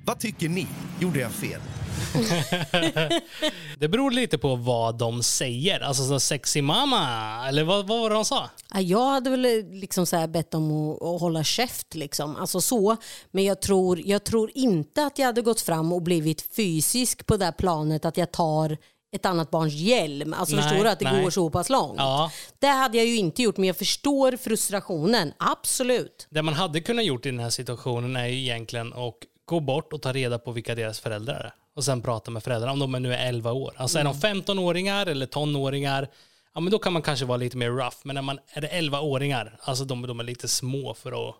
Vad 0.05 0.19
tycker 0.19 0.49
ni? 0.49 0.67
Gjorde 0.99 1.19
jag 1.19 1.31
fel? 1.31 1.61
Det 3.79 3.87
beror 3.87 4.11
lite 4.11 4.37
på 4.37 4.55
vad 4.55 4.97
de 4.97 5.23
säger. 5.23 5.79
Alltså 5.79 6.03
så 6.07 6.19
sexy 6.19 6.61
mamma, 6.61 7.07
eller 7.47 7.63
vad, 7.63 7.87
vad 7.87 7.99
var 7.99 8.09
det 8.09 8.15
de 8.15 8.25
sa? 8.25 8.49
Ja, 8.73 8.79
Jag 8.81 9.09
hade 9.09 9.29
väl 9.29 9.41
liksom 9.71 10.05
så 10.05 10.15
här 10.15 10.27
bett 10.27 10.51
dem 10.51 10.71
att, 10.71 11.01
att 11.03 11.21
hålla 11.21 11.43
käft. 11.43 11.95
Liksom. 11.95 12.35
Alltså 12.35 12.61
så. 12.61 12.97
Men 13.31 13.43
jag 13.43 13.61
tror, 13.61 14.01
jag 14.05 14.23
tror 14.23 14.51
inte 14.55 15.05
att 15.05 15.19
jag 15.19 15.25
hade 15.25 15.41
gått 15.41 15.61
fram 15.61 15.93
och 15.93 16.01
blivit 16.01 16.55
fysisk 16.55 17.25
på 17.25 17.37
det 17.37 17.45
här 17.45 17.51
planet 17.51 18.05
att 18.05 18.17
jag 18.17 18.31
tar 18.31 18.77
ett 19.15 19.25
annat 19.25 19.51
barns 19.51 19.73
hjälm. 19.73 20.33
Alltså 20.33 20.55
Nej, 20.55 20.63
förstår 20.63 20.83
du 20.83 20.89
att 20.89 20.99
det 20.99 21.11
nej. 21.11 21.23
går 21.23 21.29
så 21.29 21.49
pass 21.49 21.69
långt? 21.69 21.95
Ja. 21.97 22.31
Det 22.59 22.67
hade 22.67 22.97
jag 22.97 23.07
ju 23.07 23.15
inte 23.15 23.41
gjort, 23.41 23.57
men 23.57 23.67
jag 23.67 23.77
förstår 23.77 24.37
frustrationen. 24.37 25.33
Absolut. 25.37 26.27
Det 26.29 26.41
man 26.41 26.53
hade 26.53 26.81
kunnat 26.81 27.05
gjort 27.05 27.25
i 27.25 27.29
den 27.31 27.39
här 27.39 27.49
situationen 27.49 28.15
är 28.15 28.27
ju 28.27 28.39
egentligen 28.39 28.93
att 28.93 29.15
gå 29.45 29.59
bort 29.59 29.93
och 29.93 30.01
ta 30.01 30.13
reda 30.13 30.39
på 30.39 30.51
vilka 30.51 30.75
deras 30.75 30.99
föräldrar 30.99 31.35
är. 31.35 31.53
Och 31.75 31.83
sen 31.83 32.01
prata 32.01 32.31
med 32.31 32.43
föräldrarna, 32.43 32.71
om 32.73 32.79
de 32.79 33.01
nu 33.03 33.13
är 33.13 33.27
11 33.29 33.51
år. 33.51 33.73
Alltså 33.77 33.99
är 33.99 34.03
de 34.03 34.13
15-åringar 34.13 35.05
eller 35.05 35.25
tonåringar, 35.25 36.07
ja 36.53 36.59
men 36.61 36.71
då 36.71 36.79
kan 36.79 36.93
man 36.93 37.01
kanske 37.01 37.25
vara 37.25 37.37
lite 37.37 37.57
mer 37.57 37.69
rough. 37.69 37.97
Men 38.03 38.15
när 38.15 38.21
man 38.21 38.39
är 38.49 38.61
det 38.61 38.67
11-åringar, 38.67 39.57
alltså 39.61 39.85
de, 39.85 40.01
de 40.07 40.19
är 40.19 40.23
lite 40.23 40.47
små 40.47 40.93
för 40.93 41.29
att... 41.29 41.35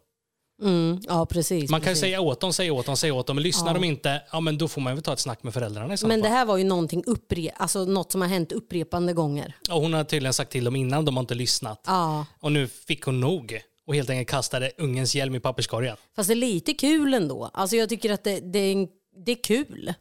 Mm, 0.62 1.00
ja, 1.08 1.26
precis. 1.26 1.70
Man 1.72 1.82
kan 1.82 1.86
ju 1.88 1.92
precis. 1.92 2.02
säga 2.02 2.22
åt 2.22 2.40
dem, 2.40 2.54
säga 2.54 2.74
åt 2.74 2.86
dem, 2.86 2.98
säga 2.98 3.14
åt 3.14 3.28
dem. 3.28 3.36
Men 3.36 3.44
lyssnar 3.44 3.74
de 3.74 3.84
inte, 3.84 4.22
ja 4.32 4.40
men 4.40 4.58
då 4.58 4.68
får 4.68 4.82
man 4.82 4.94
väl 4.96 5.04
ta 5.04 5.14
ett 5.14 5.20
snack 5.20 5.44
med 5.44 5.54
föräldrarna 5.54 5.94
i 5.94 5.98
så 5.98 6.08
Men 6.08 6.20
fall. 6.22 6.30
det 6.30 6.36
här 6.36 6.46
var 6.46 6.58
ju 6.58 6.64
någonting 6.64 7.04
uppre- 7.04 7.52
alltså 7.58 7.86
något 7.86 8.12
som 8.12 8.22
har 8.22 8.28
hänt 8.28 8.52
upprepande 8.52 9.14
gånger. 9.14 9.54
Och 9.72 9.82
hon 9.82 9.94
har 9.94 10.04
tydligen 10.04 10.34
sagt 10.34 10.52
till 10.52 10.64
dem 10.64 10.76
innan, 10.76 11.06
de 11.06 11.16
har 11.18 11.22
inte 11.24 11.36
lyssnat. 11.36 11.82
Ja, 11.88 12.26
Och 12.40 12.52
nu 12.52 12.68
fick 12.68 13.04
hon 13.04 13.20
nog 13.20 13.60
och 13.88 13.96
helt 13.96 14.10
enkelt 14.10 14.30
kastade 14.30 14.72
ungens 14.78 15.16
hjälm 15.16 15.36
i 15.36 15.40
papperskorgen. 15.40 15.98
fast 16.16 16.28
det 16.30 16.34
är 16.34 16.36
lite 16.36 16.74
kul 16.74 17.14
ändå. 17.14 17.50
Alltså 17.54 17.76
jag 17.76 17.90
tycker 17.90 18.14
att 18.14 18.24
det, 18.24 18.40
det, 18.40 18.60
är, 18.60 18.72
en- 18.72 18.88
det 19.26 19.32
är 19.32 19.44
kul. 19.44 19.94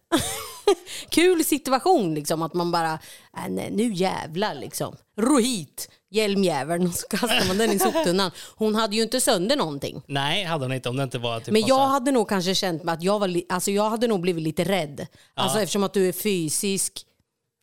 kul 1.11 1.44
situation 1.44 2.14
liksom 2.14 2.42
att 2.42 2.55
man 2.55 2.70
bara, 2.72 2.92
äh, 3.37 3.48
nej, 3.48 3.70
nu 3.72 3.92
jävlar 3.92 4.55
liksom. 4.55 4.96
Ro 5.20 5.38
hit 5.38 5.90
hjälmjäveln 6.11 6.87
och 6.87 6.94
så 6.94 7.07
kastar 7.09 7.48
man 7.48 7.59
den 7.59 7.70
i 7.72 7.79
soptunnan. 7.79 8.31
Hon 8.57 8.74
hade 8.74 8.96
ju 8.96 9.03
inte 9.03 9.20
sönder 9.20 9.57
någonting. 9.57 10.03
Nej, 10.07 10.44
hade 10.44 10.64
hon 10.64 10.72
inte 10.72 10.88
om 10.88 10.96
det 10.96 11.03
inte 11.03 11.18
var 11.18 11.40
typ 11.40 11.53
Men 11.53 11.62
jag 11.66 11.77
massa- 11.79 11.90
hade 11.90 12.11
nog 12.11 12.29
kanske 12.29 12.55
känt 12.55 12.83
mig 12.85 12.92
att 12.92 13.03
jag 13.03 13.18
var, 13.18 13.40
alltså 13.48 13.70
jag 13.70 13.90
hade 13.90 14.07
nog 14.07 14.20
blivit 14.20 14.42
lite 14.42 14.64
rädd. 14.64 15.07
Alltså 15.35 15.61
eftersom 15.61 15.85
att 15.85 15.94
du 15.94 16.09
är 16.09 16.12
fysisk 16.12 17.07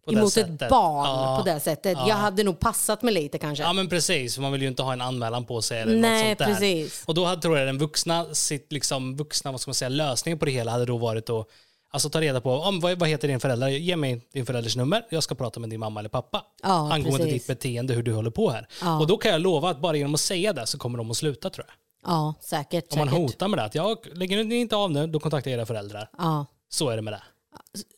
På 0.06 0.12
emot 0.14 0.38
ett 0.38 0.70
barn 0.70 1.06
Ja. 1.08 1.38
på 1.44 1.50
det 1.50 1.60
sättet. 1.60 1.98
Jag 2.08 2.16
hade 2.16 2.44
nog 2.44 2.60
passat 2.60 3.02
mig 3.02 3.14
lite 3.14 3.38
kanske. 3.38 3.64
Ja 3.64 3.74
men 3.74 3.90
precis, 3.90 4.38
man 4.38 4.52
vill 4.52 4.62
ju 4.62 4.68
inte 4.68 4.84
ha 4.84 4.94
en 4.94 5.02
anmälan 5.02 5.46
på 5.46 5.62
sig 5.62 5.82
eller 5.82 5.96
Nej, 5.96 6.12
något 6.12 6.28
sånt 6.28 6.40
där. 6.40 6.46
precis. 6.46 7.04
Och 7.06 7.14
då 7.14 7.26
hade, 7.26 7.42
tror 7.42 7.58
jag 7.58 7.68
den 7.68 7.78
vuxna, 7.78 8.26
sitt, 8.34 8.72
liksom, 8.72 9.16
vuxna 9.18 9.52
vad 9.52 9.62
ska 9.62 9.70
man 9.70 9.76
säga, 9.76 9.90
lösningen 9.90 10.40
på 10.40 10.46
det 10.46 10.52
hela 10.52 10.72
hade 10.72 10.86
då 10.86 10.98
varit 10.98 11.30
att 11.30 11.48
alltså, 11.92 12.10
ta 12.10 12.22
reda 12.22 12.42
på 12.42 12.52
om, 12.52 12.80
vad, 12.80 13.00
vad 13.00 13.10
heter 13.10 13.28
din 13.28 13.40
förälder, 13.40 13.68
ge 13.68 13.96
mig 13.96 14.22
din 14.34 14.46
förälders 14.46 14.76
nummer, 14.76 15.06
jag 15.10 15.24
ska 15.24 15.36
prata 15.36 15.60
med 15.60 15.70
din 15.70 15.80
mamma 15.80 16.00
eller 16.00 16.10
pappa 16.10 16.44
Ja, 16.64 16.70
angående 16.94 17.18
precis. 17.18 17.34
ditt 17.34 17.48
beteende, 17.48 17.94
hur 17.94 18.04
du 18.04 18.14
håller 18.14 18.32
på 18.32 18.50
här. 18.50 18.68
Och 19.00 19.08
då 19.08 19.18
kan 19.18 19.32
jag 19.32 19.42
lova 19.42 19.70
att 19.70 19.82
bara 19.82 19.98
genom 19.98 20.14
att 20.14 20.20
säga 20.20 20.54
det 20.54 20.68
så 20.68 20.78
kommer 20.78 20.98
de 20.98 21.12
att 21.12 21.18
sluta 21.18 21.50
tror 21.50 21.66
jag. 21.68 21.76
Ja, 22.12 22.34
säkert. 22.42 22.94
Om 22.94 23.00
man 23.00 23.08
säkert. 23.08 23.22
hotar 23.22 23.48
med 23.48 23.60
det, 23.60 23.64
att 23.64 23.76
jag 23.76 23.98
lägger 24.14 24.44
ni 24.44 24.56
inte 24.56 24.76
av 24.76 24.92
nu, 24.92 25.08
då 25.08 25.20
kontaktar 25.20 25.52
jag 25.52 25.58
era 25.58 25.66
föräldrar. 25.66 26.10
Ja. 26.18 26.46
Så 26.70 26.90
är 26.90 26.96
det 26.96 27.02
med 27.02 27.14
det. 27.14 27.22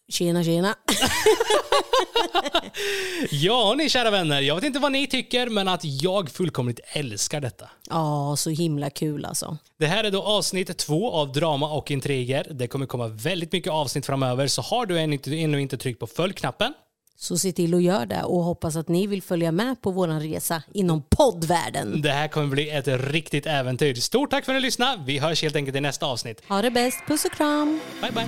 Tjena, 0.09 0.43
tjena. 0.43 0.75
Ja, 3.31 3.73
ni 3.77 3.89
kära 3.89 4.11
vänner, 4.11 4.41
jag 4.41 4.55
vet 4.55 4.63
inte 4.63 4.79
vad 4.79 4.91
ni 4.91 5.07
tycker, 5.07 5.47
men 5.49 5.67
att 5.67 5.81
jag 5.83 6.29
fullkomligt 6.29 6.79
älskar 6.93 7.41
detta. 7.41 7.69
Ja, 7.89 8.35
så 8.37 8.49
himla 8.49 8.89
kul 8.89 9.25
alltså. 9.25 9.57
Det 9.79 9.85
här 9.85 10.03
är 10.03 10.11
då 10.11 10.21
avsnitt 10.23 10.77
två 10.77 11.11
av 11.11 11.31
Drama 11.31 11.73
och 11.73 11.91
intriger. 11.91 12.47
Det 12.51 12.67
kommer 12.67 12.85
komma 12.85 13.07
väldigt 13.07 13.51
mycket 13.51 13.71
avsnitt 13.71 14.05
framöver, 14.05 14.47
så 14.47 14.61
har 14.61 14.85
du 14.85 14.99
ännu 14.99 15.61
inte, 15.61 15.77
tryckt 15.77 15.99
på 15.99 16.07
följ-knappen, 16.07 16.73
Så 17.17 17.37
se 17.37 17.51
till 17.51 17.73
att 17.73 17.83
göra 17.83 18.05
det 18.05 18.23
och 18.23 18.43
hoppas 18.43 18.75
att 18.75 18.87
ni 18.87 19.07
vill 19.07 19.21
följa 19.23 19.51
med 19.51 19.81
på 19.81 19.91
vår 19.91 20.07
resa 20.07 20.63
inom 20.73 21.03
poddvärlden. 21.09 22.01
det 22.01 22.11
här 22.11 22.27
kommer 22.27 22.47
bli 22.47 22.69
ett 22.69 22.87
riktigt 22.87 23.45
äventyr. 23.45 23.95
Stort 23.95 24.29
tack 24.31 24.45
för 24.45 24.51
att 24.51 24.57
ni 24.57 24.61
lyssnade. 24.61 25.03
Vi 25.05 25.19
hörs 25.19 25.43
helt 25.43 25.55
enkelt 25.55 25.77
i 25.77 25.81
nästa 25.81 26.05
avsnitt. 26.05 26.41
Ha 26.49 26.61
det 26.61 26.71
bäst. 26.71 26.97
Puss 27.07 27.25
och 27.25 27.31
kram. 27.31 27.79
Bye, 28.01 28.11
bye. 28.11 28.27